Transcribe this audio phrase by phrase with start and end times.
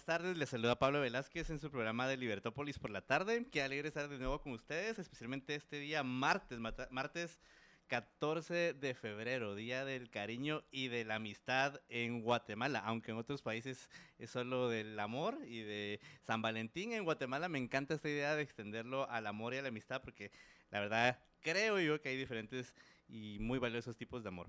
[0.00, 0.38] buenas tardes.
[0.38, 3.46] Les saluda Pablo Velázquez en su programa de Libertópolis por la tarde.
[3.50, 6.58] Qué alegre estar de nuevo con ustedes, especialmente este día martes,
[6.90, 7.38] martes
[7.88, 13.42] 14 de febrero, Día del Cariño y de la Amistad en Guatemala, aunque en otros
[13.42, 16.92] países es solo del amor y de San Valentín.
[16.92, 20.30] En Guatemala me encanta esta idea de extenderlo al amor y a la amistad porque
[20.70, 22.74] la verdad creo yo que hay diferentes
[23.06, 24.46] y muy valiosos tipos de amor.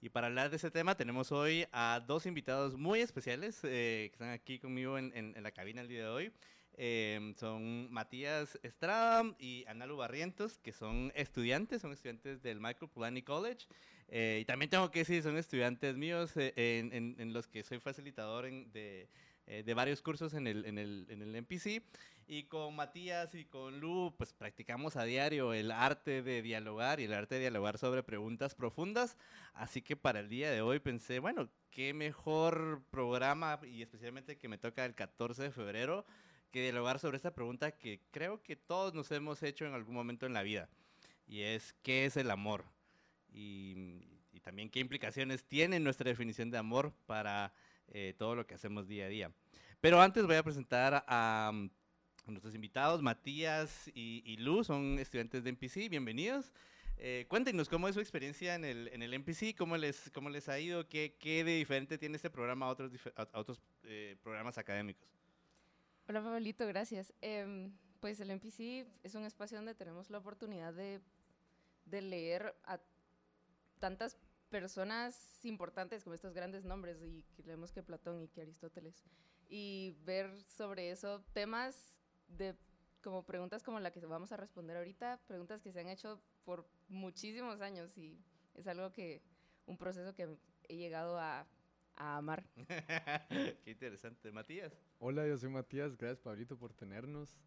[0.00, 4.12] Y para hablar de ese tema tenemos hoy a dos invitados muy especiales eh, que
[4.12, 6.32] están aquí conmigo en, en, la cabina el día de hoy.
[6.74, 13.22] Eh, son Matías Estrada y Analu Barrientos, que son estudiantes, son estudiantes del Michael Pulani
[13.22, 13.66] College.
[14.06, 18.48] Eh, y también tengo que decir, son estudiantes míos en, en, los que soy facilitador
[18.48, 19.08] de,
[19.46, 21.82] de, varios cursos en el, en el, en el MPC.
[22.30, 27.04] Y con Matías y con Lu, pues practicamos a diario el arte de dialogar y
[27.04, 29.16] el arte de dialogar sobre preguntas profundas.
[29.54, 34.46] Así que para el día de hoy pensé, bueno, qué mejor programa y especialmente que
[34.46, 36.04] me toca el 14 de febrero
[36.50, 40.26] que dialogar sobre esta pregunta que creo que todos nos hemos hecho en algún momento
[40.26, 40.68] en la vida.
[41.26, 42.66] Y es, ¿qué es el amor?
[43.32, 44.04] Y,
[44.42, 47.52] también qué implicaciones tiene nuestra definición de amor para
[47.88, 49.32] eh, todo lo que hacemos día a día.
[49.80, 51.52] Pero antes voy a presentar a
[52.32, 56.52] nuestros invitados, Matías y, y son estudiantes de MPC, bienvenidos.
[56.96, 60.48] Eh, cuéntenos cómo es su experiencia en el, en el MPC, cómo les, cómo les
[60.48, 64.58] ha ido, qué, qué de diferente tiene este programa a otros, a otros eh, programas
[64.58, 65.08] académicos.
[66.08, 67.12] Hola Pablito, gracias.
[67.20, 71.00] Em, pues el MPC es un espacio donde tenemos la oportunidad de,
[71.86, 72.80] de leer a
[73.78, 74.16] tantas
[74.50, 79.04] personas importantes como estos grandes nombres y que leemos que Platón y que Aristóteles
[79.48, 81.97] y ver sobre eso temas
[82.28, 82.54] de
[83.02, 86.68] como preguntas como la que vamos a responder ahorita, preguntas que se han hecho por
[86.88, 88.18] muchísimos años y
[88.54, 89.22] es algo que,
[89.66, 90.36] un proceso que
[90.68, 91.46] he llegado a,
[91.96, 92.44] a amar.
[93.64, 94.32] Qué interesante.
[94.32, 94.72] Matías.
[94.98, 97.38] Hola, yo soy Matías, gracias Pablito por tenernos.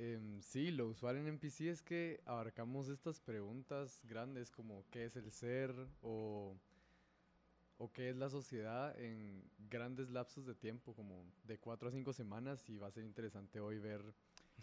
[0.00, 5.16] Eh, sí, lo usual en NPC es que abarcamos estas preguntas grandes como qué es
[5.16, 6.56] el ser o,
[7.78, 12.12] o qué es la sociedad en grandes lapsos de tiempo, como de cuatro a cinco
[12.12, 14.02] semanas y va a ser interesante hoy ver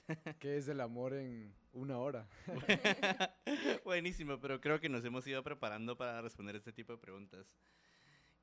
[0.39, 2.27] ¿Qué es el amor en una hora?
[3.83, 7.47] Buenísimo, pero creo que nos hemos ido preparando para responder este tipo de preguntas.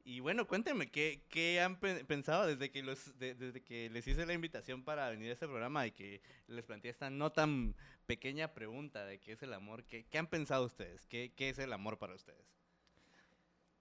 [0.05, 4.33] Y bueno, cuéntenme, ¿qué, qué han pensado desde que, los, desde que les hice la
[4.33, 9.05] invitación para venir a este programa y que les planteé esta no tan pequeña pregunta
[9.05, 9.85] de qué es el amor?
[9.85, 11.07] ¿Qué, qué han pensado ustedes?
[11.07, 12.62] ¿Qué, ¿Qué, es el amor para ustedes?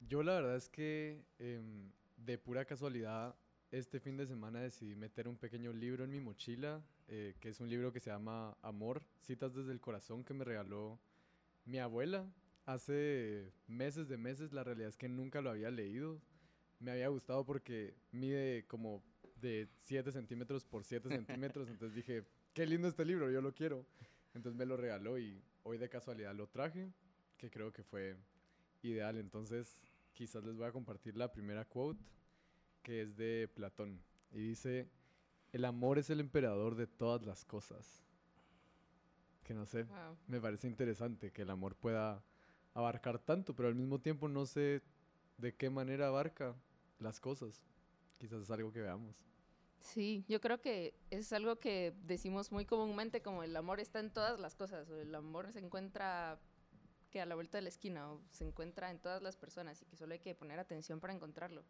[0.07, 3.35] Yo la verdad es que em, de pura casualidad
[3.71, 7.59] este fin de semana decidí meter un pequeño libro en mi mochila, eh, que es
[7.59, 10.99] un libro que se llama Amor, Citas desde el Corazón, que me regaló
[11.65, 12.25] mi abuela
[12.65, 14.51] hace meses de meses.
[14.51, 16.19] La realidad es que nunca lo había leído.
[16.79, 19.03] Me había gustado porque mide como
[19.39, 21.69] de 7 centímetros por 7 centímetros.
[21.69, 22.23] Entonces dije,
[22.53, 23.85] qué lindo este libro, yo lo quiero.
[24.33, 26.91] Entonces me lo regaló y hoy de casualidad lo traje,
[27.37, 28.15] que creo que fue
[28.81, 29.17] ideal.
[29.17, 29.81] Entonces
[30.13, 32.03] quizás les voy a compartir la primera quote
[32.81, 34.01] que es de Platón.
[34.31, 34.89] Y dice,
[35.51, 38.03] el amor es el emperador de todas las cosas.
[39.43, 39.85] Que no sé,
[40.27, 42.23] me parece interesante que el amor pueda
[42.73, 44.81] abarcar tanto, pero al mismo tiempo no sé
[45.37, 46.55] de qué manera abarca
[46.99, 47.61] las cosas.
[48.17, 49.25] Quizás es algo que veamos.
[49.79, 54.11] Sí, yo creo que es algo que decimos muy comúnmente como el amor está en
[54.11, 56.39] todas las cosas, o el amor se encuentra
[57.11, 59.85] que a la vuelta de la esquina, o se encuentra en todas las personas y
[59.85, 61.63] que solo hay que poner atención para encontrarlo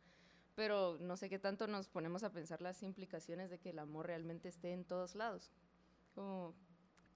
[0.56, 4.08] pero no sé qué tanto nos ponemos a pensar las implicaciones de que el amor
[4.08, 5.52] realmente esté en todos lados.
[6.14, 6.54] Como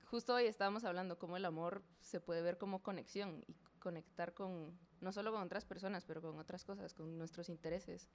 [0.09, 4.77] justo hoy estábamos hablando cómo el amor se puede ver como conexión y conectar con
[5.01, 8.09] no solo con otras personas, pero con otras cosas, con nuestros intereses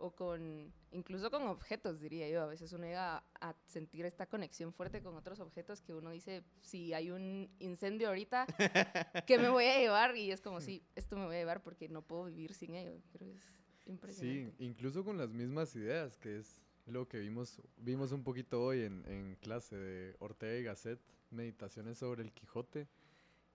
[0.00, 2.42] o con incluso con objetos, diría yo.
[2.42, 6.42] A veces uno llega a, sentir esta conexión fuerte con otros objetos que uno dice,
[6.62, 8.46] si hay un incendio ahorita,
[9.26, 10.16] ¿qué me voy a llevar?
[10.16, 13.00] Y es como, sí, esto me voy a llevar porque no puedo vivir sin ello.
[13.12, 18.12] Creo que es Sí, incluso con las mismas ideas, que es lo que vimos, vimos
[18.12, 21.00] un poquito hoy en, en clase de Ortega y Gasset,
[21.30, 22.86] meditaciones sobre el Quijote.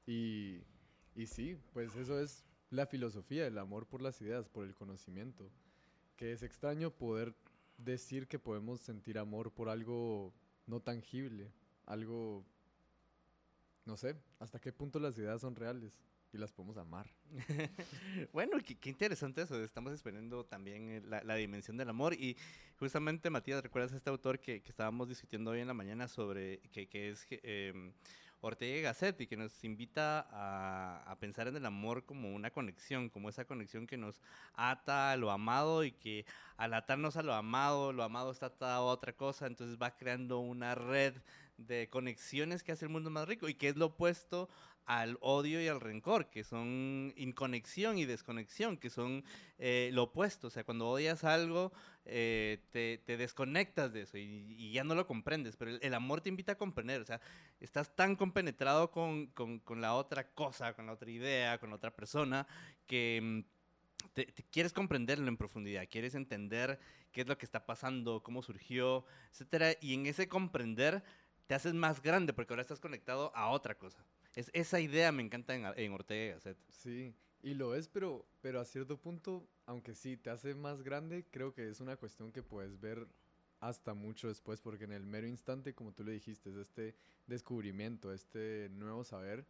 [0.05, 0.61] Y,
[1.15, 5.49] y sí, pues eso es la filosofía, el amor por las ideas, por el conocimiento.
[6.15, 7.35] Que es extraño poder
[7.77, 10.33] decir que podemos sentir amor por algo
[10.65, 11.51] no tangible,
[11.85, 12.43] algo,
[13.85, 15.93] no sé, hasta qué punto las ideas son reales
[16.35, 17.09] y las podemos amar.
[18.33, 19.61] bueno, qué, interesante eso.
[19.63, 22.13] Estamos esperando también eh, la, la, dimensión del amor.
[22.13, 22.35] Y
[22.77, 26.59] justamente, Matías, ¿recuerdas a este autor que, que estábamos discutiendo hoy en la mañana sobre
[26.71, 27.91] que, que es eh,
[28.45, 32.51] Ortega y Gasset y que nos invita a, a, pensar en el amor como una
[32.51, 34.21] conexión, como esa conexión que nos
[34.53, 36.25] ata a lo amado y que
[36.57, 40.39] al atarnos a lo amado, lo amado está atado a otra cosa, entonces va creando
[40.39, 41.15] una red
[41.57, 44.49] de conexiones que hace el mundo más rico y que es lo opuesto
[44.85, 49.23] al odio y al rencor, que son inconexión y desconexión, que son
[49.57, 50.47] eh, lo opuesto.
[50.47, 51.73] O sea, cuando odias algo,
[52.05, 56.29] eh, te, te, desconectas de eso y, ya no lo comprendes, pero el, amor te
[56.29, 57.01] invita a comprender.
[57.01, 57.19] O sea,
[57.59, 61.77] estás tan compenetrado con, con, con, la otra cosa, con la otra idea, con la
[61.77, 62.45] otra persona,
[62.85, 66.79] que mm, te quieres comprenderlo en profundidad, quieres entender
[67.11, 71.03] qué es lo que está pasando, cómo surgió, etcétera, y en ese comprender
[71.47, 74.03] te haces más grande porque ahora estás conectado a otra cosa.
[74.35, 76.55] Es, esa idea me encanta en, en Ortega y.
[76.69, 81.25] Sí, y lo es, pero, pero a cierto punto, aunque sí te hace más grande,
[81.31, 83.07] creo que es una cuestión que puedes ver
[83.59, 86.95] hasta mucho después, porque en el mero instante, como tú le dijiste, es este
[87.27, 89.45] descubrimiento, este nuevo saber,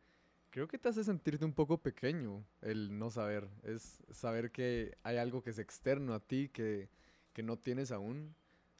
[0.50, 3.50] creo que te hace sentirte un poco pequeño el no saber.
[3.64, 6.90] Es saber que hay algo que es externo a ti, que,
[7.34, 8.36] que no tienes aún.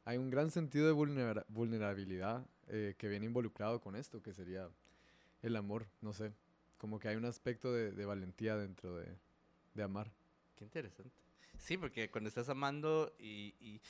[0.06, 4.70] Hay un gran sentido de vulnera vulnerabilidad eh, que viene involucrado con esto, que sería
[5.46, 6.34] el amor, no sé.
[6.78, 9.16] Como que hay un aspecto de, de valentía dentro de,
[9.74, 10.12] de, amar.
[10.56, 11.12] Qué interesante.
[11.58, 13.82] Sí, porque cuando estás amando y, y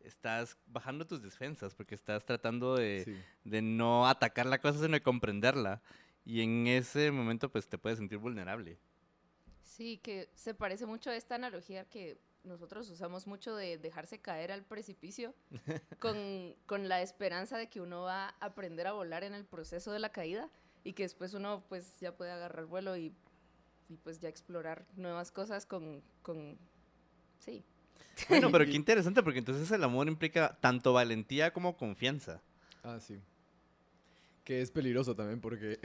[0.00, 3.16] estás bajando tus defensas, porque estás tratando de, sí.
[3.44, 5.82] de, no atacar la cosa, sino de comprenderla.
[6.24, 8.78] Y en ese momento, pues te puedes sentir vulnerable.
[9.62, 14.52] Sí, que se parece mucho a esta analogía que nosotros usamos mucho de dejarse caer
[14.52, 15.34] al precipicio
[16.00, 19.92] con, con la esperanza de que uno va a aprender a volar en el proceso
[19.92, 20.50] de la caída
[20.88, 23.12] y que después uno pues ya puede agarrar vuelo y,
[23.90, 26.56] y pues ya explorar nuevas cosas con, con...
[27.40, 27.62] sí.
[28.30, 32.40] Bueno, pero qué interesante porque entonces el amor implica tanto valentía como confianza.
[32.82, 33.20] Ah, sí.
[34.44, 35.78] Que es peligroso también porque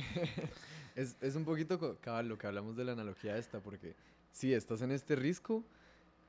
[0.95, 3.95] es, es, un poquito cabal lo que hablamos de la analogía esta, porque
[4.31, 5.65] sí, estás en este risco,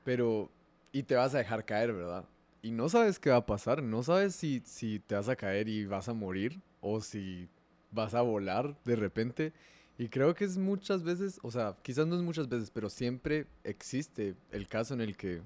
[0.03, 0.51] pero...
[0.91, 2.25] y te vas a dejar caer, ¿verdad?
[2.61, 5.69] Y no sabes qué va a pasar, no sabes si, si te vas a caer
[5.69, 7.47] y vas a morir o si
[7.95, 9.53] vas a volar de repente.
[9.97, 13.47] Y creo que es muchas veces, o sea, quizás no es muchas veces, pero siempre
[13.63, 15.41] existe el caso en el que,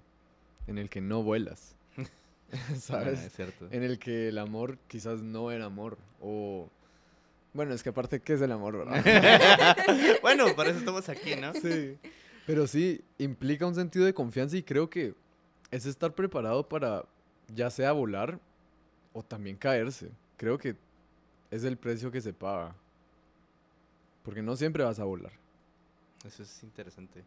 [0.67, 1.75] en el que no vuelas.
[2.79, 3.19] ¿Sabes?
[3.19, 3.67] Ah, es cierto.
[3.71, 5.97] En el que el amor quizás no era amor.
[6.19, 6.67] O.
[7.53, 9.75] Bueno, es que aparte, ¿qué es el amor, verdad?
[10.21, 11.53] bueno, para eso estamos aquí, ¿no?
[11.53, 11.97] Sí.
[12.45, 15.13] Pero sí, implica un sentido de confianza y creo que
[15.71, 17.05] es estar preparado para
[17.53, 18.39] ya sea volar
[19.13, 20.09] o también caerse.
[20.37, 20.75] Creo que
[21.51, 22.75] es el precio que se paga.
[24.23, 25.31] Porque no siempre vas a volar.
[26.25, 27.23] Eso es interesante.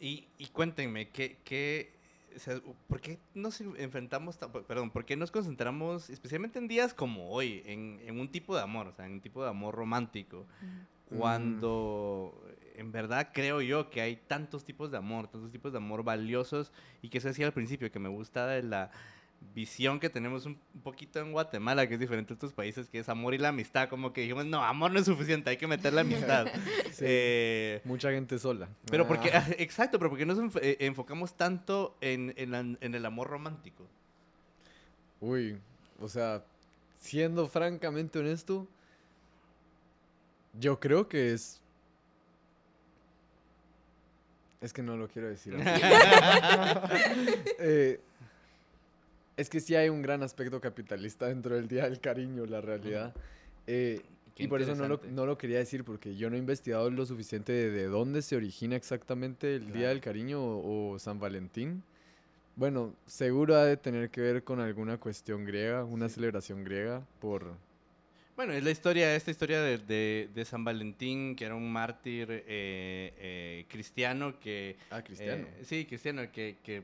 [0.00, 1.90] Y, y cuéntenme, ¿qué, qué,
[2.34, 7.30] o sea, ¿por qué nos enfrentamos, perdón, por qué nos concentramos, especialmente en días como
[7.30, 10.46] hoy, en, en un tipo de amor, o sea, en un tipo de amor romántico?
[10.60, 11.16] Mm.
[11.18, 12.34] Cuando
[12.76, 16.72] en verdad creo yo que hay tantos tipos de amor, tantos tipos de amor valiosos,
[17.02, 18.90] y que eso decía al principio, que me gusta de la
[19.54, 23.08] visión que tenemos un, poquito en Guatemala, que es diferente a estos países, que es
[23.08, 25.92] amor y la amistad, como que dijimos, no, amor no es suficiente, hay que meter
[25.92, 26.46] la amistad.
[26.92, 28.68] sí, eh, mucha gente sola.
[28.90, 29.46] Pero porque, ah.
[29.58, 33.86] exacto, pero porque nos enf eh, enfocamos tanto en, en, la, en, el amor romántico?
[35.20, 35.58] Uy,
[36.00, 36.42] o sea,
[37.00, 38.66] siendo francamente honesto,
[40.58, 41.60] yo creo que es...
[44.60, 45.54] Es que no lo quiero decir.
[49.36, 53.14] es que sí hay un gran aspecto capitalista dentro del Día del Cariño, la realidad.
[53.66, 54.00] Eh,
[54.36, 57.06] y por eso no lo, no lo, quería decir, porque yo no he investigado lo
[57.06, 59.78] suficiente de, de dónde se origina exactamente el claro.
[59.78, 61.82] Día del Cariño o, o, San Valentín.
[62.56, 66.16] Bueno, seguro ha de tener que ver con alguna cuestión griega, una sí.
[66.16, 67.56] celebración griega por...
[68.36, 72.26] Bueno, es la historia, esta historia de, de, de San Valentín, que era un mártir
[72.30, 74.76] eh, eh, cristiano que...
[74.90, 75.46] Ah, cristiano.
[75.62, 76.56] Sí, cristiano, que...
[76.62, 76.82] que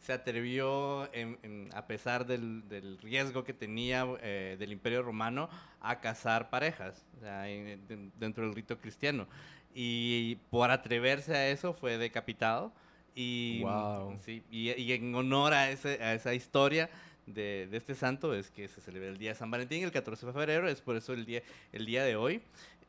[0.00, 5.48] se atrevió, en, en, a pesar del, del, riesgo que tenía eh, del Imperio Romano,
[5.80, 9.26] a casar parejas o sea, en, de, dentro del rito cristiano.
[9.74, 12.72] Y por atreverse a eso fue decapitado.
[13.14, 14.16] Y, wow.
[14.24, 16.88] sí, y, y en honor a, ese, a esa historia
[17.26, 20.26] de, de, este santo es que se celebra el día de San Valentín, el 14
[20.26, 21.42] de febrero, es por eso el día,
[21.72, 22.40] el día de hoy.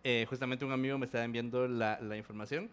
[0.03, 2.69] Eh, justamente un amigo me estaba enviando la, la información.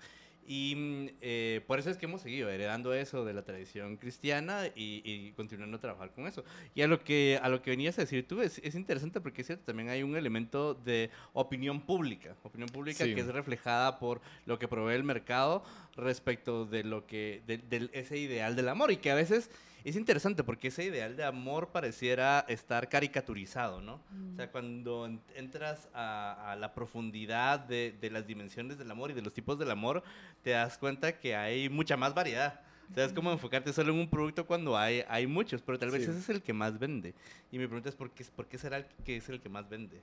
[0.51, 4.67] Y mm, eh, por eso es que hemos seguido heredando eso de la tradición cristiana
[4.75, 6.43] y, y, continuando a trabajar con eso.
[6.75, 9.43] Y a lo que, a lo que venías a decir tú, es, es interesante porque
[9.43, 13.15] es cierto, también hay un elemento de opinión pública, opinión pública Sí.
[13.15, 15.63] que es reflejada por lo que provee el mercado
[15.97, 19.51] respecto de lo que, de, de ese ideal del amor y que a veces
[19.85, 24.01] es interesante porque ese ideal de amor pareciera estar caricaturizado, ¿no?
[24.33, 29.11] O sea, cuando en- entras a, a la profundidad de, de las dimensiones del amor
[29.11, 30.03] y de los tipos del amor,
[30.43, 32.61] te das cuenta que hay mucha más variedad.
[32.91, 35.91] O sea, es como enfocarte solo en un producto cuando hay, hay muchos, pero tal
[35.91, 36.11] vez Sí.
[36.11, 37.13] ese es el que más vende.
[37.53, 39.69] Y mi pregunta es, ¿por qué, ¿por qué será el que es el que más
[39.69, 40.01] vende?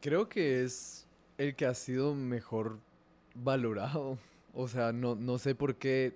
[0.00, 1.06] Creo que es
[1.36, 2.78] el que ha sido mejor
[3.34, 4.18] valorado.
[4.54, 6.14] O sea, no, no sé por qué.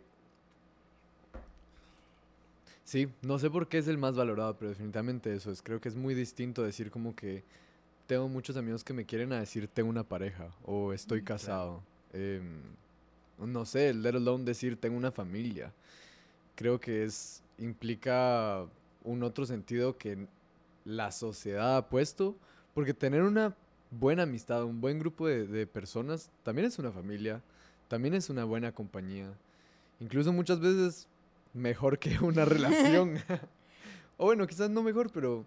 [2.85, 5.63] Sí, no sé por qué es el más valorado, pero definitivamente eso es.
[5.63, 7.45] Creo que es muy distinto decir como que
[8.07, 11.83] tengo muchos amigos que me quieren a decir tengo una pareja o estoy casado.
[12.13, 12.61] Em,
[13.39, 15.73] no sé, let alone decir tengo una familia.
[16.57, 18.67] Creo que es implica
[19.05, 20.27] un otro sentido que
[20.85, 22.37] la sociedad ha puesto,
[22.75, 23.55] porque tener una
[23.91, 27.43] buena amistad, un buen grupo de, de personas, también es una familia,
[27.89, 29.33] también es una buena compañía.
[30.01, 31.07] Incluso muchas veces
[31.55, 33.19] mejor que una relación.
[34.17, 35.45] o bueno, quizás no mejor, pero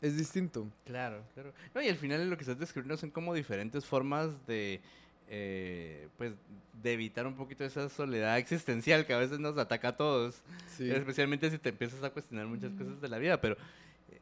[0.00, 0.66] es distinto.
[0.84, 1.52] Claro, claro.
[1.74, 4.80] No, y al final lo que estás describiendo son como diferentes formas de,
[5.28, 6.32] eh, pues,
[6.82, 10.42] de evitar un poquito esa soledad existencial que a veces nos ataca a todos.
[10.76, 10.90] Sí.
[10.90, 13.56] Especialmente si te empiezas a cuestionar muchas cosas de la vida, pero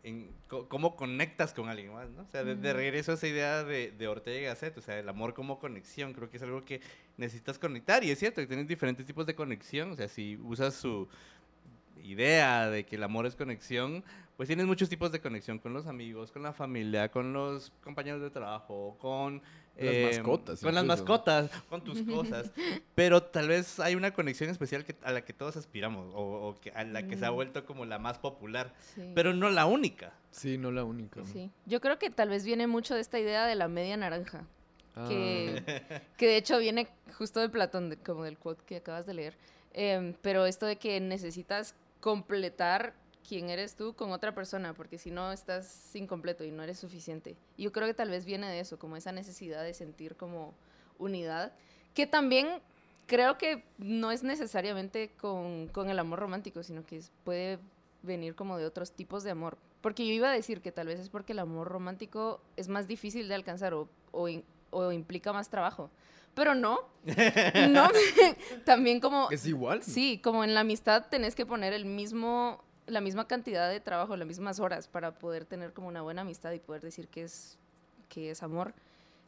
[0.04, 0.30] en
[0.68, 2.22] cómo conectas con alguien más, ¿no?
[2.22, 4.98] O sea, de, de regreso a esa idea de, de Ortega y Gasset, o sea,
[4.98, 6.82] el amor como conexión, creo que es algo que
[7.16, 10.74] necesitas conectar y es cierto que tienes diferentes tipos de conexión, o sea, si usas
[10.74, 11.08] su
[12.02, 14.04] idea de que el amor es conexión,
[14.36, 18.20] pues tienes muchos tipos de conexión con los amigos, con la familia, con los compañeros
[18.20, 19.42] de trabajo, con
[19.76, 22.50] Las mascotas, con las mascotas, con tus cosas.
[22.94, 26.60] Pero tal vez hay una conexión especial que, a la que todos aspiramos o, o
[26.60, 27.34] que, a la que se ha Mm.
[27.34, 29.10] vuelto como la más popular, Sí.
[29.14, 30.12] pero no la única.
[30.30, 31.22] Sí, no la única.
[31.24, 31.50] Sí.
[31.66, 34.44] Yo creo que tal vez viene mucho de esta idea de la media naranja.
[34.96, 35.82] Ah, que,
[36.16, 36.86] que de hecho viene
[37.18, 39.36] justo de Platón, de- como del quote que acabas de leer.
[39.72, 42.94] Em, pero esto de que necesitas completar
[43.26, 47.36] quién eres tú con otra persona, porque si no estás incompleto y no eres suficiente.
[47.56, 50.54] Y yo creo que tal vez viene de eso, como esa necesidad de sentir como
[50.98, 51.52] unidad,
[51.94, 52.48] que también
[53.06, 57.58] creo que no es necesariamente con, con el amor romántico, sino que puede
[58.02, 59.56] venir como de otros tipos de amor.
[59.80, 62.86] Porque yo iba a decir que tal vez es porque el amor romántico es más
[62.88, 65.90] difícil de alcanzar o, o, in- o implica más trabajo.
[66.34, 66.80] Pero no,
[67.68, 67.88] no,
[68.64, 69.30] también como...
[69.30, 69.82] es igual.
[69.82, 74.16] Sí, como en la amistad tenés que poner el mismo, la misma cantidad de trabajo,
[74.16, 77.58] las mismas horas para poder tener como una buena amistad y poder decir que es,
[78.08, 78.74] que es amor.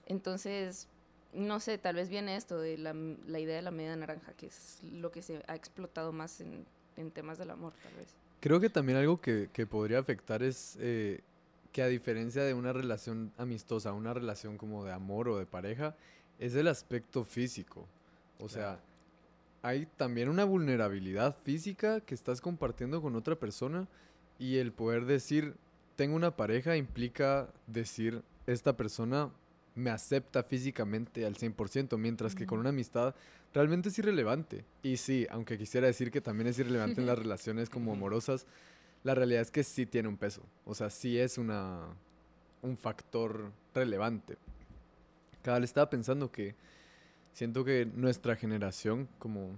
[0.07, 0.89] Entonces,
[1.33, 4.47] no sé, tal vez viene esto de la, la idea de la media naranja, que
[4.47, 6.65] es lo que se ha explotado más en,
[6.97, 8.15] en temas del amor, tal vez.
[8.41, 11.21] Creo que también algo que, que podría afectar es eh,
[11.73, 15.95] que a diferencia de una relación amistosa, una relación como de amor o de pareja,
[16.39, 17.87] es el aspecto físico.
[18.39, 18.79] O sea.
[19.63, 23.89] Hay también una vulnerabilidad física que estás compartiendo con otra persona
[24.39, 25.55] y el poder decir,
[25.97, 29.31] tengo una pareja implica decir, esta persona
[29.75, 33.15] me acepta físicamente al 100%, mientras que con una amistad
[33.53, 34.65] realmente es irrelevante.
[34.83, 38.47] Y sí, aunque quisiera decir que también es irrelevante en las relaciones como amorosas,
[39.05, 40.43] la realidad es que sí tiene un peso.
[40.65, 41.87] O sea, sí es una,
[42.63, 44.37] un factor relevante.
[45.43, 46.55] Cada vez estaba pensando que
[47.37, 49.50] siento que nuestra generación, como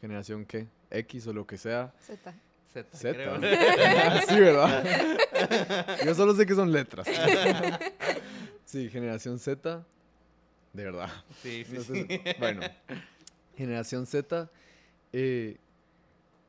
[0.00, 2.34] generación que X o lo que sea, Z.
[2.72, 3.14] Z, Z.
[3.14, 3.34] creo.
[4.28, 5.98] sí, ¿verdad?
[6.06, 7.06] Yo solo sé que son letras.
[8.64, 9.84] sí, generación Z,
[10.72, 11.10] de verdad.
[11.42, 12.62] Sí, sí, sé, bueno,
[13.54, 14.48] generación Z,
[15.12, 15.58] eh,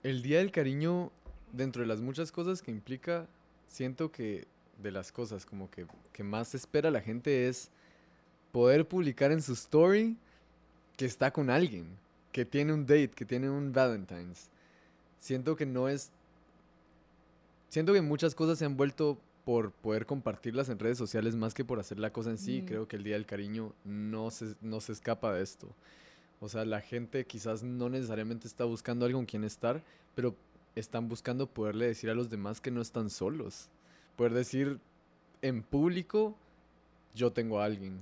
[0.03, 1.11] el Día del Cariño,
[1.51, 3.27] dentro de las muchas cosas que implica,
[3.67, 4.47] siento que
[4.77, 7.71] de las cosas como que, que más espera la gente es
[8.53, 10.17] poder publicar en su story
[11.01, 11.87] que está con alguien,
[12.31, 14.51] que tiene un date, que tiene un Valentine's.
[15.17, 16.11] Siento que no es...
[17.69, 21.65] Siento que muchas cosas se han vuelto por poder compartirlas en redes sociales más que
[21.65, 22.61] por hacer la cosa en sí.
[22.61, 22.65] Mm.
[22.65, 25.69] Creo que el Día del Cariño no se, no se escapa de esto.
[26.39, 29.81] O sea, la gente quizás no necesariamente está buscando algo con quien estar,
[30.13, 30.35] pero
[30.75, 33.69] están buscando poderle decir a los demás que no están solos.
[34.17, 34.79] Poder decir
[35.41, 36.35] en público,
[37.15, 38.01] yo tengo a alguien.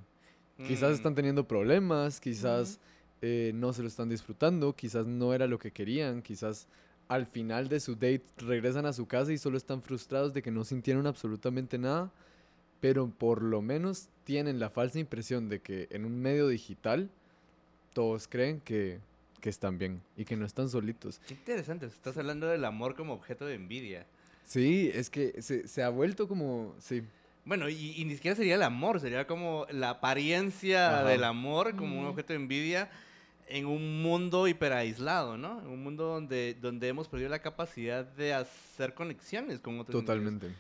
[0.65, 0.93] Quizás Mm.
[0.95, 2.79] están teniendo problemas, quizás Ujú.
[3.21, 6.67] eh, no se lo están disfrutando, quizás no era lo que querían, quizás
[7.07, 10.51] al final de su date regresan a su casa y solo están frustrados de que
[10.51, 12.11] no sintieron absolutamente nada,
[12.79, 17.09] pero por lo menos tienen la falsa impresión de que en un medio digital
[17.93, 18.99] todos creen que,
[19.41, 21.19] que están bien y que no están solitos.
[21.27, 24.05] Qué interesante, estás hablando del amor como objeto de envidia.
[24.45, 27.03] Sí, es que se, se ha vuelto como, sí,
[27.49, 31.09] Bueno, y, y ni siquiera sería el amor, sería como la apariencia Ajá.
[31.09, 32.91] del amor como un objeto de envidia
[33.47, 35.59] en un mundo hiperaislado, ¿no?
[35.59, 40.05] En un mundo donde, donde hemos perdido la capacidad de hacer conexiones con otros individuos.
[40.39, 40.55] totalmente.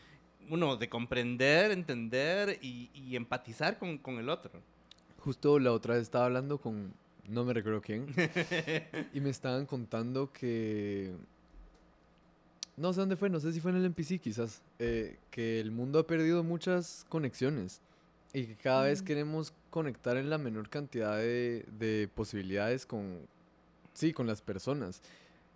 [0.49, 4.49] Uno, de comprender, entender y, y empatizar con, con el otro.
[5.19, 6.91] Justo la otra vez estaba hablando con,
[7.27, 8.07] no me recuerdo quién,
[9.13, 11.13] y me estaban contando que,
[12.79, 15.71] no sé dónde fue, no sé si fue en el NPC quizás, eh, que el
[15.71, 17.81] mundo ha perdido muchas conexiones
[18.33, 19.05] y que cada vez Mm.
[19.05, 23.19] queremos conectar en la menor cantidad de, de posibilidades con,
[23.93, 25.01] sí, con las personas.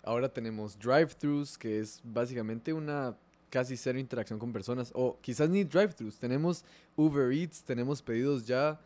[0.03, 3.15] Ahora tenemos drive-thrus, que es básicamente una
[3.50, 6.65] casi cero interacción con personas, o quizás ni drive-thrus, tenemos
[6.96, 8.80] Uber Eats, tenemos pedidos ya,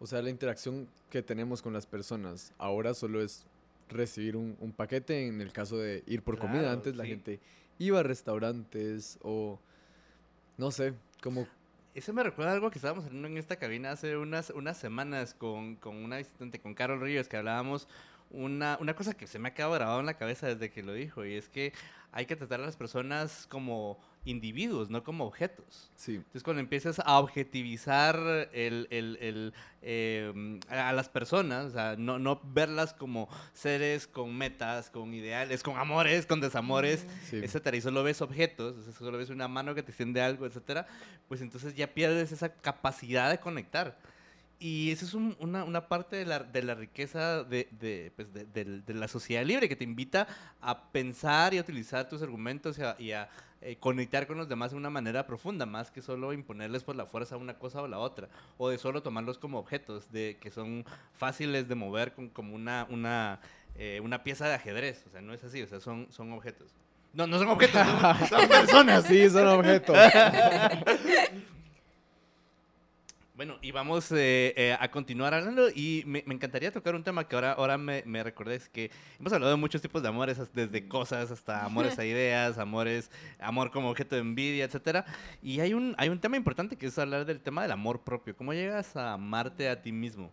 [0.00, 3.44] o sea, la interacción que tenemos con las personas ahora solo es
[3.90, 6.72] recibir un, un paquete en el caso de ir por comida.
[6.72, 7.38] Antes la gente
[7.78, 9.58] iba a restaurantes o
[10.56, 11.46] no sé, como
[11.94, 15.76] Eso me recuerda algo que estábamos hablando en esta cabina hace unas, unas semanas con,
[15.76, 17.88] con una visitante, con Carol Ríos, que hablábamos
[18.30, 20.92] una, una cosa que se me ha quedado grabado en la cabeza desde que lo
[20.92, 21.72] dijo, y es que
[22.12, 25.90] hay que tratar a las personas como individuos, no como objetos.
[25.96, 28.16] sí, Entonces, cuando empiezas a objetivizar
[28.52, 34.36] el, el- el, eh, a las personas, o sea, no, no verlas como seres con
[34.36, 37.36] metas, con ideales, con amores, con desamores, sí.
[37.36, 40.46] etcétera, y solo ves objetos, o sea, solo ves una mano que te extiende algo,
[40.46, 40.86] etcétera,
[41.28, 43.98] pues entonces ya pierdes esa capacidad de conectar.
[44.60, 48.28] Y esa es un- una, una parte de la, de la riqueza de, de, pues,
[48.32, 50.26] de- la sociedad libre que te invita
[50.62, 53.28] a pensar y a utilizar tus argumentos y a, y a,
[53.60, 57.04] eh, conectar con los demás de una manera profunda, más que solo imponerles por la
[57.06, 60.84] fuerza una cosa o la otra, o de solo tomarlos como objetos, de que son
[61.14, 63.40] fáciles de mover con, como una, una,
[63.76, 65.04] eh, una pieza de ajedrez.
[65.08, 66.72] O sea, no es así, o sea, son, son objetos.
[67.12, 67.80] No, no son objetos,
[68.28, 69.04] son, son personas.
[69.04, 69.96] Sí, son objetos.
[73.36, 77.26] Bueno, y vamos eh, eh, a continuar hablando y me, me encantaría tocar un tema
[77.26, 80.38] que ahora, ahora me, me recordé, es que hemos hablado de muchos tipos de amores,
[80.52, 85.04] desde cosas hasta amores a ideas, amores, amor como objeto de envidia, etcétera.
[85.42, 88.36] Y hay un, hay un tema importante que es hablar del tema del amor propio,
[88.36, 90.30] cómo llegas a amarte a ti mismo.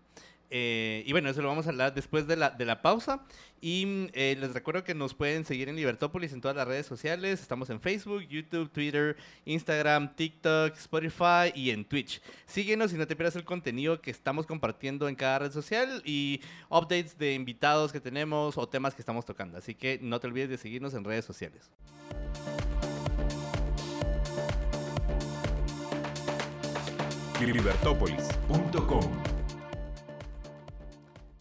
[0.53, 3.23] Eh, y bueno, eso lo vamos a hablar después de la, de la pausa.
[3.61, 6.85] Y mm, eh, les recuerdo que nos pueden seguir en Libertópolis en todas las redes
[6.85, 7.41] sociales.
[7.41, 12.21] Estamos en Facebook, YouTube, Twitter, Instagram, TikTok, Spotify y en Twitch.
[12.45, 16.41] Síguenos y no te pierdas el contenido que estamos compartiendo en cada red social y
[16.69, 19.57] updates de invitados que tenemos o temas que estamos tocando.
[19.57, 21.71] Así que no te olvides de seguirnos en redes sociales.
[27.39, 29.30] Libertópolis.com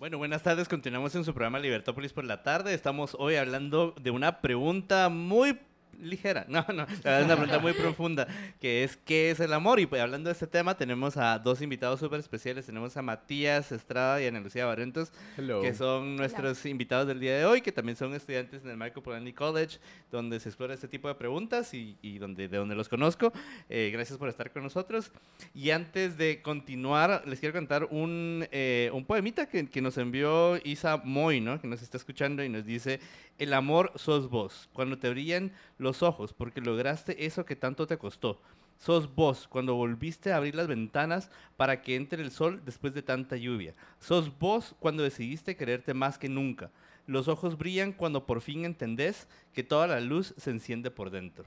[0.01, 0.67] Bueno, buenas tardes.
[0.67, 2.73] Continuamos en su programa Libertópolis por la tarde.
[2.73, 5.61] Estamos hoy hablando de una pregunta muy
[6.01, 6.47] ligera.
[6.51, 8.27] No, no, la verdad es una pregunta muy profunda,
[8.61, 9.79] que es ¿qué es el amor?
[9.79, 12.67] Y pues, hablando de este tema, tenemos a dos invitados súper especiales.
[12.67, 15.63] Tenemos a Matías Estrada y a Ana Lucía Barrentos, Hello.
[15.63, 19.03] que son nuestros invitados del día de hoy, que también son estudiantes en el Michael
[19.03, 19.79] Polanyi College,
[20.11, 23.33] donde se explora este tipo de preguntas y, y donde, de donde los conozco.
[23.69, 25.13] Eh, gracias por estar con nosotros.
[25.55, 30.57] Y antes de continuar, les quiero contar un, eh, un poemita que, que nos envió
[30.65, 31.61] Isa Moy, ¿no?
[31.61, 33.01] que nos está escuchando y nos dice,
[33.41, 37.97] el amor sos vos, cuando te brillan los ojos, porque lograste eso que tanto te
[37.97, 38.39] costó.
[38.79, 43.03] Sos vos cuando volviste a abrir las ventanas para que entre el sol después de
[43.03, 43.75] tanta lluvia.
[43.99, 46.71] Sos vos cuando decidiste quererte más que nunca.
[47.07, 51.47] Los ojos brillan cuando por fin entendés que toda la luz se enciende por dentro.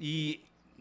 [0.00, 0.40] Y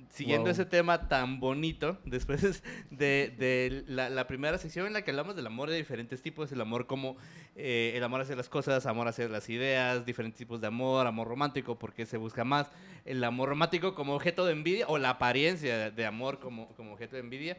[0.09, 0.51] siguiendo Wow.
[0.51, 5.35] ese tema tan bonito, después de, de la, la primera sección en la que hablamos
[5.35, 7.17] del amor de diferentes tipos, el amor como
[7.55, 11.27] eh, el amor hacia las cosas, amor hacia las ideas, diferentes tipos de amor, amor
[11.27, 12.71] romántico, porque se busca más,
[13.05, 17.15] el amor romántico como objeto de envidia o la apariencia de, amor como, como objeto
[17.15, 17.57] de envidia.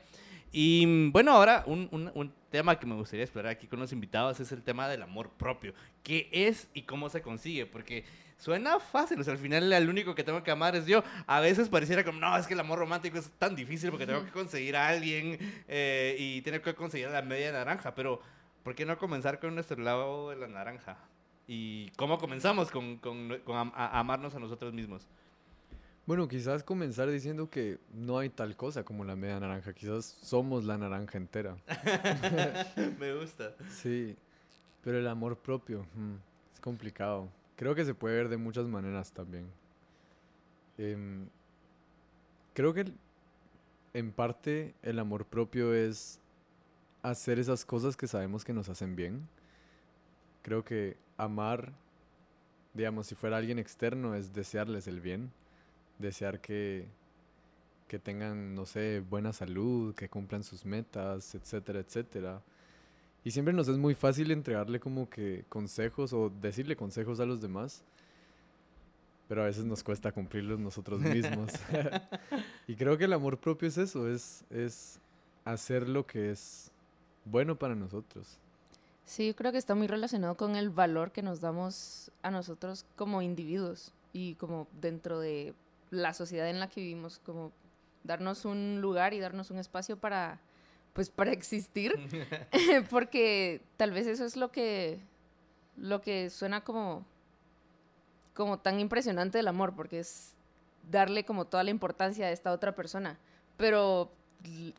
[0.50, 4.40] Y bueno, ahora un, un- un tema que me gustaría explorar aquí con los invitados
[4.40, 5.74] es el tema del amor propio.
[6.02, 7.66] ¿Qué es y cómo se consigue?
[7.66, 8.04] Porque
[8.38, 11.02] suena fácil, o sea, al final el único que tengo que amar es yo.
[11.26, 14.24] A veces pareciera como, no, es que el amor romántico es tan difícil porque tengo
[14.24, 18.20] que conseguir a alguien eh, y tengo que conseguir la media naranja, pero
[18.62, 20.96] ¿por qué no comenzar con nuestro lado de la naranja?
[21.46, 25.06] ¿Y cómo comenzamos con, con- con a- amarnos a nosotros mismos?
[26.06, 29.74] Bueno, quizás comenzar diciendo que no hay tal cosa como la media naranja.
[29.74, 31.56] Quizás somos la naranja entera.
[32.98, 33.54] Me gusta.
[33.70, 34.16] Sí,
[34.82, 36.14] pero el amor propio mm,
[36.54, 37.28] es complicado.
[37.58, 39.50] Creo que se puede ver de muchas maneras también.
[40.78, 41.28] Em,
[42.54, 42.84] creo que
[43.94, 46.20] en parte el amor propio es
[47.02, 49.28] hacer esas cosas que sabemos que nos hacen bien.
[50.42, 51.72] Creo que amar,
[52.74, 55.32] digamos, si fuera alguien externo, es desearles el bien,
[55.98, 56.86] desear que,
[57.88, 62.40] que tengan, no sé, buena salud, que cumplan sus metas, etcétera, etcétera.
[63.24, 67.40] Y siempre nos es muy fácil entregarle como que consejos o decirle consejos a los
[67.40, 67.82] demás,
[69.28, 71.52] pero a veces nos cuesta cumplirlos nosotros mismos.
[72.66, 75.00] y creo que el amor propio es eso, es, es
[75.44, 76.70] hacer lo que es
[77.24, 78.38] bueno para nosotros.
[79.04, 82.84] Sí, yo creo que está muy relacionado con el valor que nos damos a nosotros
[82.94, 85.54] como individuos y como dentro de
[85.90, 87.52] la sociedad en la que vivimos, como
[88.04, 90.40] darnos un lugar y darnos un espacio para,
[90.98, 91.94] pues, para existir,
[92.90, 94.98] porque tal vez eso es lo que,
[95.76, 97.06] lo que suena como,
[98.34, 100.34] como tan impresionante del amor, porque es
[100.90, 103.16] darle como toda la importancia a esta otra persona,
[103.56, 104.10] pero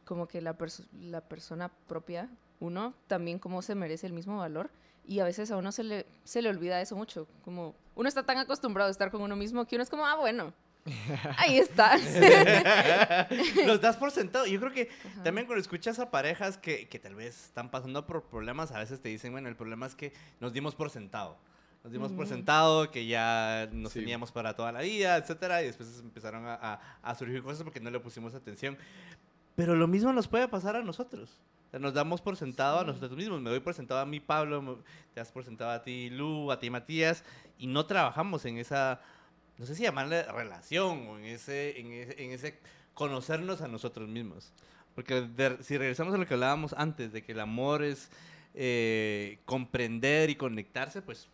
[0.04, 0.58] como que la,
[1.00, 2.30] la persona propia,
[2.60, 4.72] uno, también como se merece el mismo valor.
[5.06, 7.30] Y a veces a uno se le, se le olvida eso mucho.
[7.46, 10.18] Como uno está tan acostumbrado a estar con uno mismo que uno es como, ah,
[10.18, 10.52] bueno,
[11.38, 11.98] ahí está.
[13.66, 14.46] Los das por sentado.
[14.46, 14.90] Yo creo que
[15.24, 19.02] también cuando escuchas a parejas que, que, tal vez están pasando por problemas, a veces
[19.02, 21.38] te dicen, bueno, el problema es que nos dimos por sentado.
[21.84, 26.00] Nos dimos por sentado que ya nos teníamos para toda la vida, etcétera, y después
[26.00, 28.78] empezaron a, a, a surgir cosas porque no le pusimos atención.
[29.60, 31.38] Pero lo mismo nos puede pasar a nosotros.
[31.74, 33.42] nos damos por sentado a nosotros mismos.
[33.42, 34.82] Me doy por sentado a mí, Pablo,
[35.14, 37.26] te das por sentado a ti, Lu, a ti, Matías,
[37.58, 39.02] y no trabajamos en esa,
[39.60, 42.58] no sé si llamarle relación o en ese, en ese,
[42.94, 44.52] conocernos a nosotros mismos.
[44.96, 45.28] Porque
[45.62, 48.10] si regresamos a lo que hablábamos antes, de que el amor es
[48.56, 51.28] eh, comprender y conectarse, pues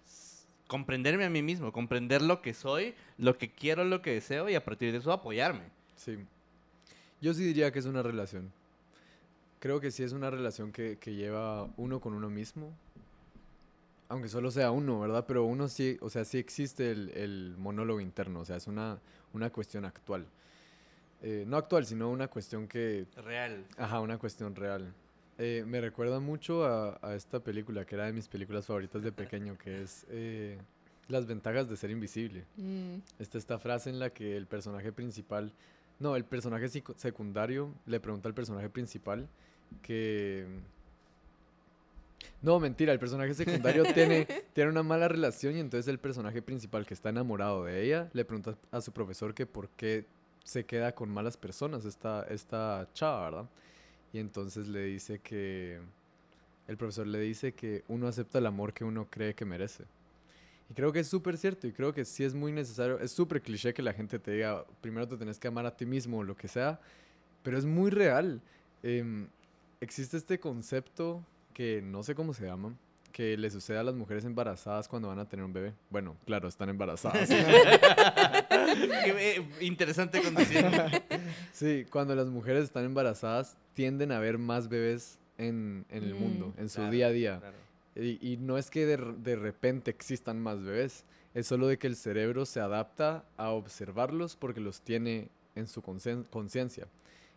[0.68, 4.56] comprenderme a mí mismo, comprender lo que soy, lo que quiero, lo que deseo y
[4.56, 5.64] a partir de eso apoyarme.
[5.96, 6.18] Sí.
[7.22, 8.52] Yo sí diría que es una relación.
[9.60, 12.72] Creo que sí es una relación que, lleva uno con uno mismo.
[14.08, 15.26] Aunque solo sea uno, ¿verdad?
[15.28, 19.00] Pero uno sí, o sea, sí existe el, monólogo interno, o sea, es una,
[19.34, 20.26] una cuestión actual.
[21.22, 23.08] Eh, no actual, sino una cuestión que...
[23.18, 23.66] Real.
[23.78, 24.94] Ajá, una cuestión real.
[25.38, 29.58] Eh, me recuerda mucho a, esta película, que era de mis películas favoritas de pequeño,
[29.58, 30.58] que es eh,
[31.08, 32.46] Las ventajas de ser invisible.
[32.58, 32.98] Mm.
[33.18, 35.52] Está esta frase en la que el personaje principal
[36.00, 39.28] no, el personaje secundario le pregunta al personaje principal
[39.82, 40.46] que...
[42.42, 46.86] No, mentira, el personaje secundario tiene, tiene una mala relación y entonces el personaje principal
[46.86, 50.06] que está enamorado de ella le pregunta a su profesor que por qué
[50.44, 53.50] se queda con malas personas esta, esta chava, ¿verdad?
[54.14, 55.80] Y entonces le dice que...
[56.68, 59.84] El profesor le dice que uno acepta el amor que uno cree que merece.
[60.70, 63.42] Y creo que es súper cierto y creo que sí es muy necesario, es súper
[63.42, 66.24] cliché que la gente te diga, primero te tenés que amar a ti mismo o
[66.24, 66.80] lo que sea,
[67.44, 68.42] pero es muy real.
[68.82, 69.28] Em,
[69.80, 71.24] existe este concepto
[71.56, 72.76] que no sé cómo se llama,
[73.14, 75.74] que le sucede a las mujeres embarazadas cuando van a tener un bebé.
[75.90, 77.30] Bueno, claro, están embarazadas.
[79.08, 80.72] Eh, interesante condición.
[81.54, 86.54] sí, cuando las mujeres están embarazadas tienden a ver más bebés en, en el mundo,
[86.58, 87.42] en su día a día.
[87.96, 91.96] Y, no es que de, de, repente existan más bebés, es solo de que el
[91.96, 96.88] cerebro se adapta a observarlos porque los tiene en su conciencia.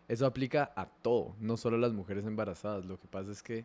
[0.09, 2.85] Eso aplica a todo, no solo a las mujeres embarazadas.
[2.85, 3.64] Lo que pasa es que...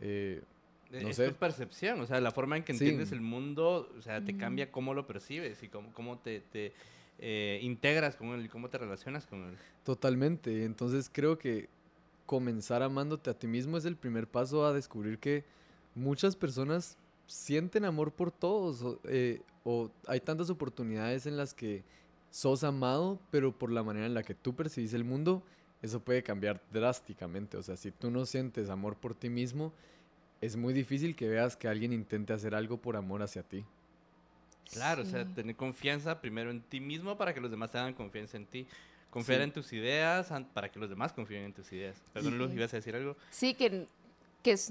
[0.00, 0.42] Eh,
[0.90, 4.24] no es tu percepción, o sea, la forma en que entiendes el mundo, o sea,
[4.24, 6.72] te cambia cómo lo percibes y cómo, cómo te, te
[7.18, 9.56] eh, integras con él y cómo te relacionas con él.
[9.84, 11.68] Totalmente, entonces creo que
[12.26, 15.44] comenzar amándote a ti mismo es el primer paso a descubrir que
[15.94, 21.84] muchas personas sienten amor por todos eh, o, hay tantas oportunidades en las que
[22.30, 25.42] sos amado, pero por la manera en la que tú percibís el mundo,
[25.82, 27.56] eso puede cambiar drásticamente.
[27.56, 29.72] O sea, si tú no sientes amor por ti mismo,
[30.40, 33.64] es muy difícil que veas que alguien intente hacer algo por amor hacia ti.
[34.72, 38.36] Claro, o sea, tener confianza primero en ti mismo para que los demás tengan confianza
[38.36, 38.66] en ti.
[39.10, 42.00] Confiar en tus ideas para que los demás confíen en tus ideas.
[42.12, 43.16] Perdón, Luz, ¿ibas a decir algo?
[43.30, 43.88] Sí, que,
[44.44, 44.70] que es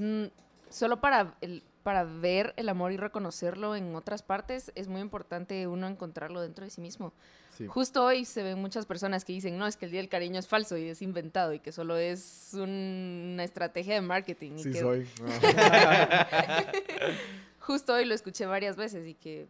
[0.69, 5.67] solo para, el, para ver el amor y reconocerlo en otras partes, es muy importante
[5.67, 7.13] uno encontrarlo dentro de sí mismo.
[7.67, 10.39] Justo hoy se ven muchas personas que dicen, no, es que el Día del Cariño
[10.39, 14.58] es falso y es inventado y que solo es una estrategia de marketing.
[14.58, 15.05] Sí, soy.
[17.60, 19.47] Justo hoy lo escuché varias veces y que,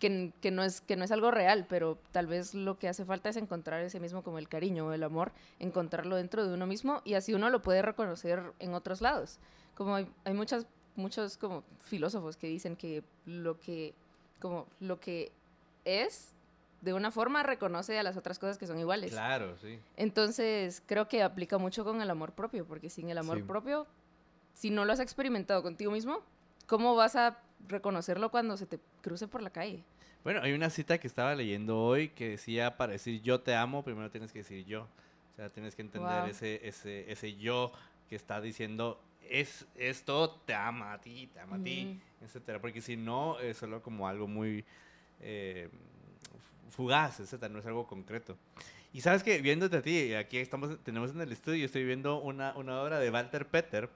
[0.00, 3.04] que, que, no es, que no es algo real, pero tal vez lo que hace
[3.04, 6.66] falta es encontrar ese mismo como el cariño o el amor, encontrarlo dentro de uno
[6.66, 9.38] mismo y así uno lo puede reconocer en otros lados
[9.74, 13.94] como hay, hay muchas, muchos como filósofos que dicen que lo que,
[14.40, 15.32] como lo que
[15.84, 16.32] es,
[16.80, 19.12] de una forma reconoce a las otras cosas que son iguales.
[19.12, 19.78] Claro, sí.
[19.96, 23.86] Entonces, creo que aplica mucho con el amor propio, porque sin el amor propio,
[24.54, 26.20] si no lo has experimentado contigo mismo,
[26.66, 29.84] ¿cómo vas a reconocerlo cuando se te cruce por la calle.
[30.24, 33.82] Bueno, hay una cita que estaba leyendo hoy que decía, para decir yo te amo,
[33.82, 34.82] primero tienes que decir yo.
[34.82, 36.30] O sea, tienes que entender Wow.
[36.30, 37.72] ese, ese, ese yo
[38.08, 42.60] que está diciendo, es esto te ama a ti, te ama a ti, etcétera.
[42.60, 44.64] Porque si no, es solo como algo muy
[45.20, 45.68] eh,
[46.70, 48.36] fugaz, etcétera, no es algo concreto.
[48.92, 52.54] Y sabes que viéndote a ti, aquí estamos, tenemos en el estudio, estoy viendo una,
[52.56, 53.88] una obra de Walter Peter,